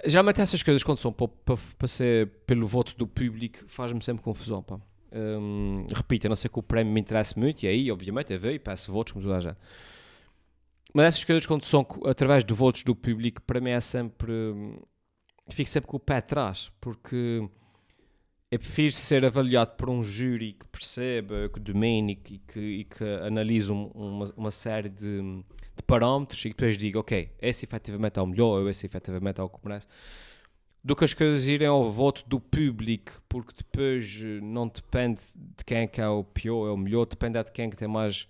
Geralmente 0.06 0.42
essas 0.42 0.62
coisas, 0.62 0.84
quando 0.84 1.00
são 1.00 1.14
para, 1.14 1.28
para, 1.28 1.58
para 1.78 1.88
ser 1.88 2.28
pelo 2.46 2.68
voto 2.68 2.96
do 2.98 3.08
público, 3.08 3.60
faz-me 3.68 4.04
sempre 4.04 4.24
confusão. 4.24 4.62
Pá. 4.62 4.80
Um, 5.12 5.86
repito, 5.94 6.28
a 6.28 6.30
não 6.30 6.36
ser 6.36 6.50
que 6.50 6.60
o 6.60 6.64
prémio 6.64 6.94
me 6.94 7.00
interesse 7.00 7.38
muito, 7.40 7.64
e 7.64 7.68
aí, 7.68 7.92
obviamente, 7.92 8.34
eu 8.34 8.40
vejo 8.40 8.56
e 8.56 8.60
peço 8.60 8.92
votos, 8.92 9.14
como 9.14 9.24
toda 9.24 9.38
a 9.38 9.42
gente. 9.42 9.58
Mas 10.94 11.06
essas 11.08 11.24
coisas, 11.24 11.46
quando 11.46 11.64
são 11.64 11.86
através 12.06 12.44
de 12.44 12.54
votos 12.54 12.84
do 12.84 12.96
público, 12.96 13.42
para 13.42 13.62
mim 13.62 13.72
é 13.72 13.80
sempre. 13.80 14.32
Fico 15.50 15.70
sempre 15.70 15.90
com 15.90 15.96
o 15.96 16.00
pé 16.00 16.18
atrás, 16.18 16.70
porque 16.82 17.48
eu 18.52 18.60
prefiro 18.60 18.92
ser 18.94 19.24
avaliado 19.24 19.76
por 19.78 19.90
um 19.90 20.04
júri 20.04 20.54
que 20.54 20.66
perceba, 20.68 21.50
que 21.54 21.60
domine 21.60 22.14
e 22.14 22.38
que, 22.40 22.60
e 22.60 22.84
que 22.84 23.04
analise 23.26 23.72
uma, 23.72 24.34
uma 24.36 24.52
série 24.52 24.90
de 24.90 25.44
de 25.78 25.84
parâmetros 25.84 26.44
e 26.46 26.50
depois 26.50 26.78
digo, 26.78 27.00
ok, 27.00 27.32
esse 27.42 27.66
efetivamente 27.66 28.20
é 28.20 28.22
o 28.22 28.28
melhor 28.28 28.62
ou 28.62 28.70
esse 28.70 28.86
efetivamente 28.86 29.40
é 29.40 29.44
o 29.44 29.50
que 29.50 29.60
merece, 29.64 29.88
do 30.84 30.96
que 30.96 31.04
as 31.04 31.14
coisas 31.14 31.46
irem 31.48 31.68
ao 31.68 31.92
voto 31.92 32.24
do 32.28 32.40
público, 32.40 33.22
porque 33.28 33.54
depois 33.58 34.20
eh, 34.22 34.40
não 34.42 34.68
depende 34.68 35.22
de 35.36 35.66
quem 35.66 35.80
é 35.80 35.88
que 35.88 36.00
é 36.00 36.08
o 36.08 36.24
pior 36.24 36.70
ou 36.70 36.76
o 36.76 36.78
melhor, 36.78 37.06
depende 37.06 37.44
de 37.44 37.52
quem 37.52 37.66
é 37.66 37.70
que 37.70 37.76
tem 37.76 37.88
mais, 37.88 38.28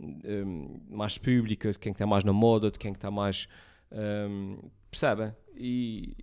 um, 0.00 0.80
mais 0.88 1.18
público, 1.18 1.70
de 1.70 1.78
quem 1.78 1.90
é 1.90 1.92
que 1.92 1.98
tem 1.98 2.06
mais 2.06 2.24
na 2.24 2.32
moda, 2.32 2.70
de 2.70 2.78
quem 2.78 2.90
é 2.90 2.92
que 2.92 2.98
está 2.98 3.10
mais. 3.10 3.48
Um, 3.92 4.58
percebem? 4.90 5.32
E, 5.56 6.16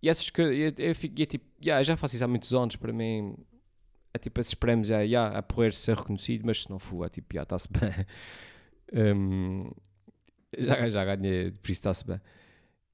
e 0.00 0.08
essas 0.08 0.30
coisas, 0.30 0.54
eu, 0.54 0.72
eu, 0.78 0.94
eu, 1.18 1.26
tipo, 1.26 1.44
yeah, 1.60 1.82
já 1.82 1.96
faço 1.96 2.14
isso 2.14 2.24
há 2.24 2.28
muitos 2.28 2.54
anos, 2.54 2.76
para 2.76 2.92
mim 2.92 3.36
é 4.14 4.18
tipo 4.18 4.40
esses 4.40 4.54
prémios, 4.54 4.90
é, 4.90 5.02
yeah, 5.04 5.36
a 5.36 5.42
poder 5.42 5.74
ser 5.74 5.96
reconhecido, 5.96 6.44
mas 6.44 6.62
se 6.62 6.70
não 6.70 6.78
for, 6.78 7.04
é 7.04 7.08
tipo, 7.08 7.34
já 7.34 7.42
está-se 7.42 7.68
bem. 7.68 7.90
Um, 8.92 9.70
já, 10.56 10.88
já 10.88 11.04
ganhei, 11.04 11.50
por 11.50 11.70
isso 11.70 11.80
está-se 11.80 12.06
bem. 12.06 12.20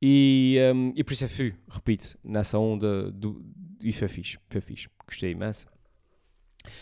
E, 0.01 0.59
um, 0.75 0.93
e 0.97 1.05
por 1.05 1.13
isso 1.13 1.25
é 1.25 1.29
fui, 1.29 1.55
repito, 1.69 2.19
nessa 2.25 2.59
onda 2.59 3.11
do, 3.13 3.45
e 3.81 3.93
foi 3.93 4.09
fixe, 4.09 4.39
foi 4.49 4.61
fixe, 4.61 4.89
gostei 5.07 5.31
imenso. 5.31 5.67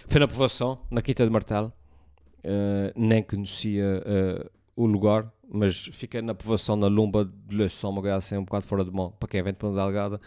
Foi 0.06 0.18
na 0.18 0.28
povoação, 0.28 0.86
na 0.90 1.02
Quinta 1.02 1.24
de 1.24 1.30
Martelo, 1.30 1.72
uh, 2.38 2.92
nem 2.94 3.22
conhecia 3.22 4.02
uh, 4.02 4.50
o 4.74 4.86
lugar, 4.86 5.30
mas 5.46 5.86
fiquei 5.92 6.22
na 6.22 6.34
povoação, 6.34 6.76
na 6.76 6.86
Lumba 6.86 7.24
de 7.24 7.56
Le 7.56 7.68
Somme, 7.68 8.08
assim, 8.08 8.36
um 8.36 8.44
bocado 8.44 8.66
fora 8.66 8.84
de 8.84 8.90
mão, 8.90 9.10
para 9.12 9.28
quem 9.28 9.40
é 9.40 9.42
vento 9.42 9.56
para 9.56 9.70
Delgada. 9.70 10.20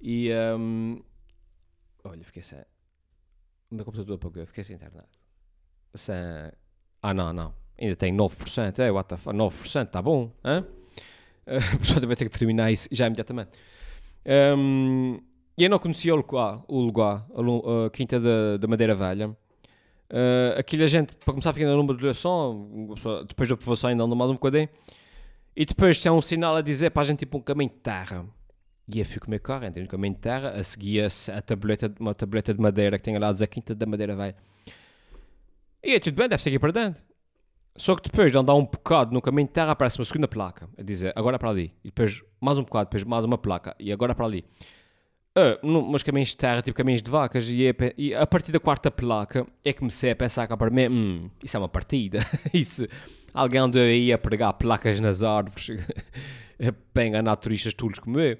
E, 0.00 0.30
um, 0.58 1.02
olha, 2.04 2.24
fiquei 2.24 2.42
sem, 2.42 2.60
o 3.70 3.74
meu 3.74 3.84
computador 3.84 4.16
apagou, 4.16 4.46
fiquei 4.46 4.64
sem 4.64 4.76
internet. 4.76 5.08
Se... 5.94 6.12
Ah, 7.02 7.14
não, 7.14 7.32
não. 7.32 7.54
Ainda 7.80 7.96
tem 7.96 8.14
9%. 8.14 8.78
É, 8.78 8.90
what 8.90 9.08
the 9.08 9.16
fuck? 9.16 9.36
9%, 9.36 9.86
tá 9.86 10.02
bom. 10.02 10.30
Hã? 10.44 10.64
Uh, 11.46 11.78
portanto, 11.78 12.06
vai 12.06 12.16
ter 12.16 12.28
que 12.28 12.38
terminar 12.38 12.70
isso 12.70 12.88
já 12.92 13.06
imediatamente. 13.06 13.50
Um, 14.56 15.18
eu 15.56 15.70
não 15.70 15.78
conhecia 15.78 16.12
o 16.12 16.16
lugar, 16.16 16.62
o 16.68 16.80
lugar 16.80 17.26
a, 17.34 17.86
a 17.86 17.90
Quinta 17.90 18.20
da, 18.20 18.56
da 18.58 18.68
Madeira 18.68 18.94
Velha. 18.94 19.28
Uh, 20.10 20.58
aquilo 20.58 20.82
a 20.82 20.86
gente, 20.86 21.14
para 21.16 21.32
começar, 21.32 21.52
fica 21.52 21.66
na 21.66 21.76
número 21.76 21.96
de 21.96 22.00
duração, 22.02 22.94
depois 23.26 23.48
da 23.48 23.54
aprovação 23.54 23.90
ainda 23.90 24.02
anda 24.02 24.14
mais 24.14 24.30
um 24.30 24.34
bocadinho. 24.34 24.68
E 25.56 25.64
depois 25.64 26.00
tem 26.00 26.10
um 26.10 26.20
sinal 26.20 26.56
a 26.56 26.62
dizer 26.62 26.90
para 26.90 27.02
a 27.02 27.04
gente 27.04 27.20
tipo 27.20 27.38
um 27.38 27.40
caminho 27.40 27.70
de 27.70 27.76
terra. 27.76 28.26
E 28.92 28.98
eu 28.98 29.04
fui 29.04 29.20
comer 29.20 29.40
carro, 29.40 29.66
entrei 29.66 29.84
no 29.84 29.88
caminho 29.88 30.14
de 30.14 30.20
terra, 30.20 30.50
a 30.50 30.62
seguir 30.62 31.04
a 31.04 31.42
tableta, 31.42 31.92
uma 32.00 32.14
tableta 32.14 32.52
de 32.52 32.60
madeira 32.60 32.98
que 32.98 33.04
tem 33.04 33.16
lá 33.18 33.28
a 33.28 33.32
dizer 33.32 33.46
Quinta 33.46 33.74
da 33.74 33.86
Madeira 33.86 34.16
Velha. 34.16 34.34
E 35.82 35.94
é 35.94 36.00
tudo 36.00 36.16
bem, 36.16 36.28
deve 36.28 36.42
seguir 36.42 36.58
para 36.58 36.72
dentro. 36.72 37.09
Só 37.76 37.94
que 37.94 38.02
depois 38.02 38.30
de 38.30 38.38
andar 38.38 38.54
um 38.54 38.64
bocado 38.64 39.12
no 39.12 39.22
caminho 39.22 39.46
de 39.46 39.54
terra 39.54 39.72
aparece 39.72 39.98
uma 39.98 40.04
segunda 40.04 40.28
placa 40.28 40.68
a 40.76 40.82
dizer 40.82 41.12
agora 41.16 41.38
para 41.38 41.48
ali. 41.48 41.72
E 41.84 41.88
depois 41.88 42.22
mais 42.40 42.58
um 42.58 42.62
bocado, 42.62 42.86
depois 42.86 43.04
mais 43.04 43.24
uma 43.24 43.38
placa 43.38 43.74
e 43.78 43.92
agora 43.92 44.14
para 44.14 44.26
ali. 44.26 44.44
Uh, 45.38 45.64
no, 45.64 45.98
caminhos 46.04 46.30
de 46.30 46.36
terra, 46.36 46.60
tipo 46.60 46.76
caminhos 46.76 47.00
de 47.00 47.08
vacas, 47.08 47.48
e, 47.48 47.68
é, 47.68 47.74
e, 47.96 48.12
a 48.12 48.26
partir 48.26 48.50
da 48.50 48.58
quarta 48.58 48.90
placa 48.90 49.46
é 49.64 49.72
que 49.72 49.78
comecei 49.78 50.10
a 50.10 50.16
pensar 50.16 50.48
cá 50.48 50.56
para 50.56 50.70
mim: 50.70 50.88
hum, 50.88 51.30
isso 51.42 51.56
é 51.56 51.60
uma 51.60 51.68
partida. 51.68 52.18
isso, 52.52 52.86
alguém 53.32 53.60
andou 53.60 53.80
aí 53.80 54.12
a 54.12 54.18
pregar 54.18 54.52
placas 54.54 54.98
nas 54.98 55.22
árvores 55.22 55.70
para 56.92 57.06
enganar 57.06 57.36
turistas 57.36 57.72
todos 57.72 58.00
como 58.00 58.18
eu. 58.18 58.36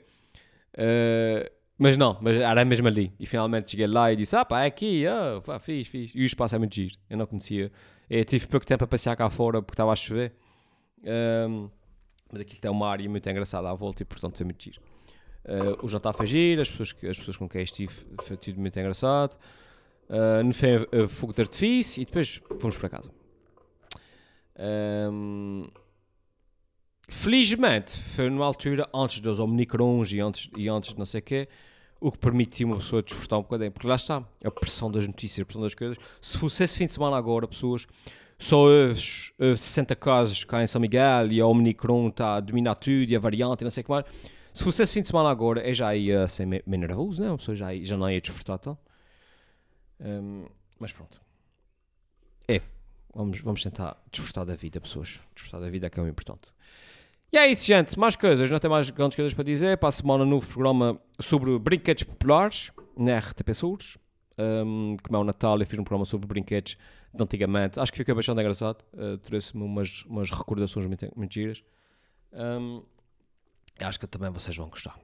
Uh, 0.74 1.48
mas 1.78 1.96
não, 1.96 2.18
mas 2.20 2.36
era 2.36 2.64
mesmo 2.64 2.88
ali. 2.88 3.12
E 3.18 3.24
finalmente 3.24 3.70
cheguei 3.70 3.86
lá 3.86 4.12
e 4.12 4.16
disse: 4.16 4.34
Ah, 4.34 4.44
pá, 4.44 4.64
é 4.64 4.66
aqui, 4.66 5.04
oh, 5.06 5.40
pá, 5.42 5.60
fiz, 5.60 5.86
fiz. 5.86 6.10
E 6.12 6.22
o 6.22 6.26
espaço 6.26 6.56
é 6.56 6.58
muito 6.58 6.74
giro. 6.74 6.96
Eu 7.08 7.16
não 7.16 7.24
conhecia. 7.24 7.70
Eu 8.10 8.24
tive 8.24 8.48
pouco 8.48 8.66
tempo 8.66 8.82
a 8.82 8.86
passear 8.88 9.14
cá 9.16 9.30
fora 9.30 9.62
porque 9.62 9.74
estava 9.74 9.92
a 9.92 9.96
chover. 9.96 10.34
Um, 11.48 11.70
mas 12.30 12.40
aquilo 12.40 12.60
tem 12.60 12.70
uma 12.70 12.88
área 12.88 13.08
muito 13.08 13.28
engraçada 13.30 13.70
à 13.70 13.74
volta 13.74 14.02
e 14.02 14.04
portanto 14.04 14.36
foi 14.36 14.44
muito 14.44 14.64
giro. 14.64 14.80
Uh, 15.44 15.84
o 15.84 15.88
jantar 15.88 16.12
foi 16.12 16.26
giro, 16.26 16.60
as 16.60 16.68
pessoas, 16.68 16.94
as 17.08 17.18
pessoas 17.18 17.36
com 17.36 17.48
quem 17.48 17.62
estive 17.62 17.92
foi 18.22 18.36
tudo 18.36 18.60
muito 18.60 18.78
engraçado. 18.78 19.38
Uh, 20.08 20.42
no 20.42 20.52
fim, 20.52 20.66
fogo 21.08 21.32
de 21.32 21.42
artifício 21.42 22.02
e 22.02 22.04
depois 22.04 22.40
fomos 22.58 22.76
para 22.76 22.88
casa. 22.88 23.12
Um, 24.58 25.68
felizmente, 27.08 27.96
foi 27.96 28.28
numa 28.28 28.44
altura 28.44 28.88
antes 28.92 29.20
dos 29.20 29.38
Omnicrons 29.38 30.12
e 30.12 30.20
antes, 30.20 30.50
e 30.56 30.68
antes 30.68 30.92
de 30.92 30.98
não 30.98 31.06
sei 31.06 31.20
o 31.20 31.22
quê, 31.22 31.48
o 32.00 32.10
que 32.10 32.18
permitiu 32.18 32.68
uma 32.68 32.76
pessoa 32.76 33.02
desfrutar 33.02 33.38
um 33.38 33.42
bocadinho. 33.42 33.70
Porque 33.70 33.86
lá 33.86 33.94
está, 33.94 34.24
a 34.44 34.50
pressão 34.50 34.90
das 34.90 35.06
notícias, 35.06 35.42
a 35.42 35.44
pressão 35.44 35.62
das 35.62 35.74
coisas. 35.74 35.96
Se 36.20 36.38
fosse 36.38 36.64
esse 36.64 36.78
fim 36.78 36.86
de 36.86 36.92
semana 36.92 37.16
agora, 37.16 37.46
pessoas, 37.46 37.86
só 38.38 38.64
os 38.64 39.32
60 39.38 39.94
casos 39.96 40.44
cá 40.44 40.62
em 40.62 40.66
São 40.66 40.80
Miguel 40.80 41.30
e 41.30 41.40
a 41.40 41.46
Omnicron 41.46 42.08
está 42.08 42.36
a 42.36 42.40
dominar 42.40 42.76
tudo 42.76 43.10
e 43.10 43.14
a 43.14 43.18
variante 43.18 43.60
e 43.60 43.64
não 43.64 43.70
sei 43.70 43.82
o 43.82 43.84
que 43.84 43.90
mais 43.90 44.04
se 44.52 44.64
fosse 44.64 44.82
esse 44.82 44.94
fim 44.94 45.02
de 45.02 45.08
semana 45.08 45.30
agora, 45.30 45.66
eu 45.66 45.74
já 45.74 45.94
ia 45.94 46.26
ser 46.26 46.44
meio 46.46 46.62
nervoso, 46.66 47.22
não? 47.22 47.34
A 47.34 47.38
pessoa 47.38 47.56
já, 47.56 47.74
já 47.76 47.96
não 47.96 48.10
ia 48.10 48.20
desfrutar 48.20 48.58
tal. 48.58 48.78
Um, 50.00 50.46
mas 50.78 50.92
pronto. 50.92 51.20
É. 52.48 52.60
Vamos, 53.14 53.40
vamos 53.40 53.62
tentar 53.62 53.96
desfrutar 54.10 54.44
da 54.44 54.54
vida, 54.54 54.80
pessoas. 54.80 55.20
Desfrutar 55.34 55.60
da 55.60 55.70
vida 55.70 55.86
é 55.86 55.90
que 55.90 56.00
é 56.00 56.02
o 56.02 56.08
importante. 56.08 56.52
E 57.32 57.38
é 57.38 57.46
isso, 57.46 57.66
gente. 57.66 57.98
Mais 57.98 58.16
coisas. 58.16 58.50
Não 58.50 58.58
tem 58.58 58.70
mais 58.70 58.90
grandes 58.90 59.16
coisas 59.16 59.32
para 59.32 59.44
dizer. 59.44 59.78
Para 59.78 59.88
a 59.88 59.92
semana, 59.92 60.24
novo 60.24 60.46
programa 60.46 61.00
sobre 61.18 61.58
brinquedos 61.58 62.02
populares 62.02 62.70
na 62.96 63.18
RTP 63.18 63.54
Surdos. 63.54 63.98
Um, 64.38 64.96
como 65.02 65.16
é 65.16 65.20
o 65.20 65.24
Natal, 65.24 65.58
eu 65.60 65.66
fiz 65.66 65.78
um 65.78 65.84
programa 65.84 66.04
sobre 66.04 66.26
brinquedos 66.26 66.76
de 67.14 67.22
antigamente. 67.22 67.78
Acho 67.78 67.92
que 67.92 67.98
fica 67.98 68.14
bastante 68.14 68.40
engraçado. 68.40 68.82
Uh, 68.92 69.18
Trouxe-me 69.18 69.62
umas, 69.62 70.02
umas 70.06 70.30
recordações 70.30 70.86
muito, 70.86 71.10
muito 71.16 71.32
giras. 71.32 71.62
Um, 72.32 72.82
Acho 73.86 73.98
que 73.98 74.06
também 74.06 74.30
vocês 74.30 74.56
vão 74.56 74.68
gostar. 74.68 74.98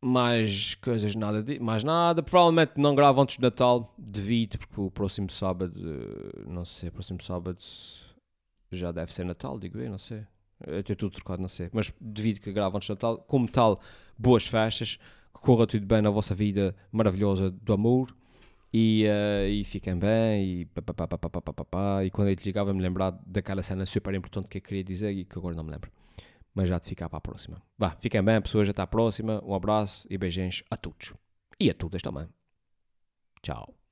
Mais 0.00 0.74
coisas, 0.76 1.14
nada 1.14 1.42
de, 1.42 1.58
mais 1.58 1.84
nada. 1.84 2.22
Provavelmente 2.22 2.72
não 2.76 2.94
gravo 2.94 3.20
antes 3.20 3.36
do 3.36 3.42
Natal, 3.42 3.94
devido, 3.98 4.58
porque 4.58 4.80
o 4.80 4.90
próximo 4.90 5.28
sábado, 5.30 5.74
não 6.46 6.64
sei, 6.64 6.90
próximo 6.90 7.22
sábado 7.22 7.58
já 8.70 8.92
deve 8.92 9.12
ser 9.12 9.24
Natal, 9.24 9.58
digo 9.58 9.78
eu, 9.78 9.90
não 9.90 9.98
sei. 9.98 10.24
Eu 10.66 10.82
tenho 10.82 10.96
tudo 10.96 11.12
trocado, 11.12 11.40
não 11.40 11.48
sei. 11.48 11.68
Mas 11.72 11.92
devido 12.00 12.40
que 12.40 12.52
gravo 12.52 12.76
antes 12.76 12.88
do 12.88 12.92
Natal, 12.92 13.18
como 13.18 13.48
tal, 13.48 13.80
boas 14.16 14.46
festas, 14.46 14.98
que 15.34 15.40
corra 15.40 15.66
tudo 15.66 15.86
bem 15.86 16.02
na 16.02 16.10
vossa 16.10 16.34
vida 16.34 16.74
maravilhosa 16.90 17.50
do 17.50 17.72
amor 17.72 18.14
e, 18.72 19.06
uh, 19.06 19.48
e 19.48 19.64
fiquem 19.64 19.96
bem 19.96 20.44
e 20.44 20.64
pá, 20.66 22.04
e 22.04 22.10
quando 22.10 22.28
eu 22.28 22.36
te 22.36 22.44
ligava 22.44 22.74
me 22.74 22.82
lembrar 22.82 23.12
daquela 23.26 23.62
cena 23.62 23.86
super 23.86 24.14
importante 24.14 24.48
que 24.48 24.58
eu 24.58 24.62
queria 24.62 24.84
dizer 24.84 25.12
e 25.12 25.24
que 25.24 25.38
agora 25.38 25.54
não 25.54 25.64
me 25.64 25.70
lembro 25.70 25.90
mas 26.58 26.68
já 26.68 26.76
de 26.80 26.88
ficar 26.88 27.08
para 27.08 27.18
a 27.18 27.20
próxima. 27.20 27.62
Vá, 27.78 27.90
fiquem 28.00 28.20
bem, 28.20 28.42
pessoas, 28.42 28.68
até 28.68 28.82
à 28.82 28.86
próxima. 28.86 29.40
Um 29.44 29.54
abraço 29.54 30.08
e 30.10 30.18
beijinhos 30.18 30.64
a 30.68 30.76
todos. 30.76 31.14
E 31.60 31.70
a 31.70 31.74
todas 31.74 32.02
também. 32.02 32.28
Tchau. 33.40 33.87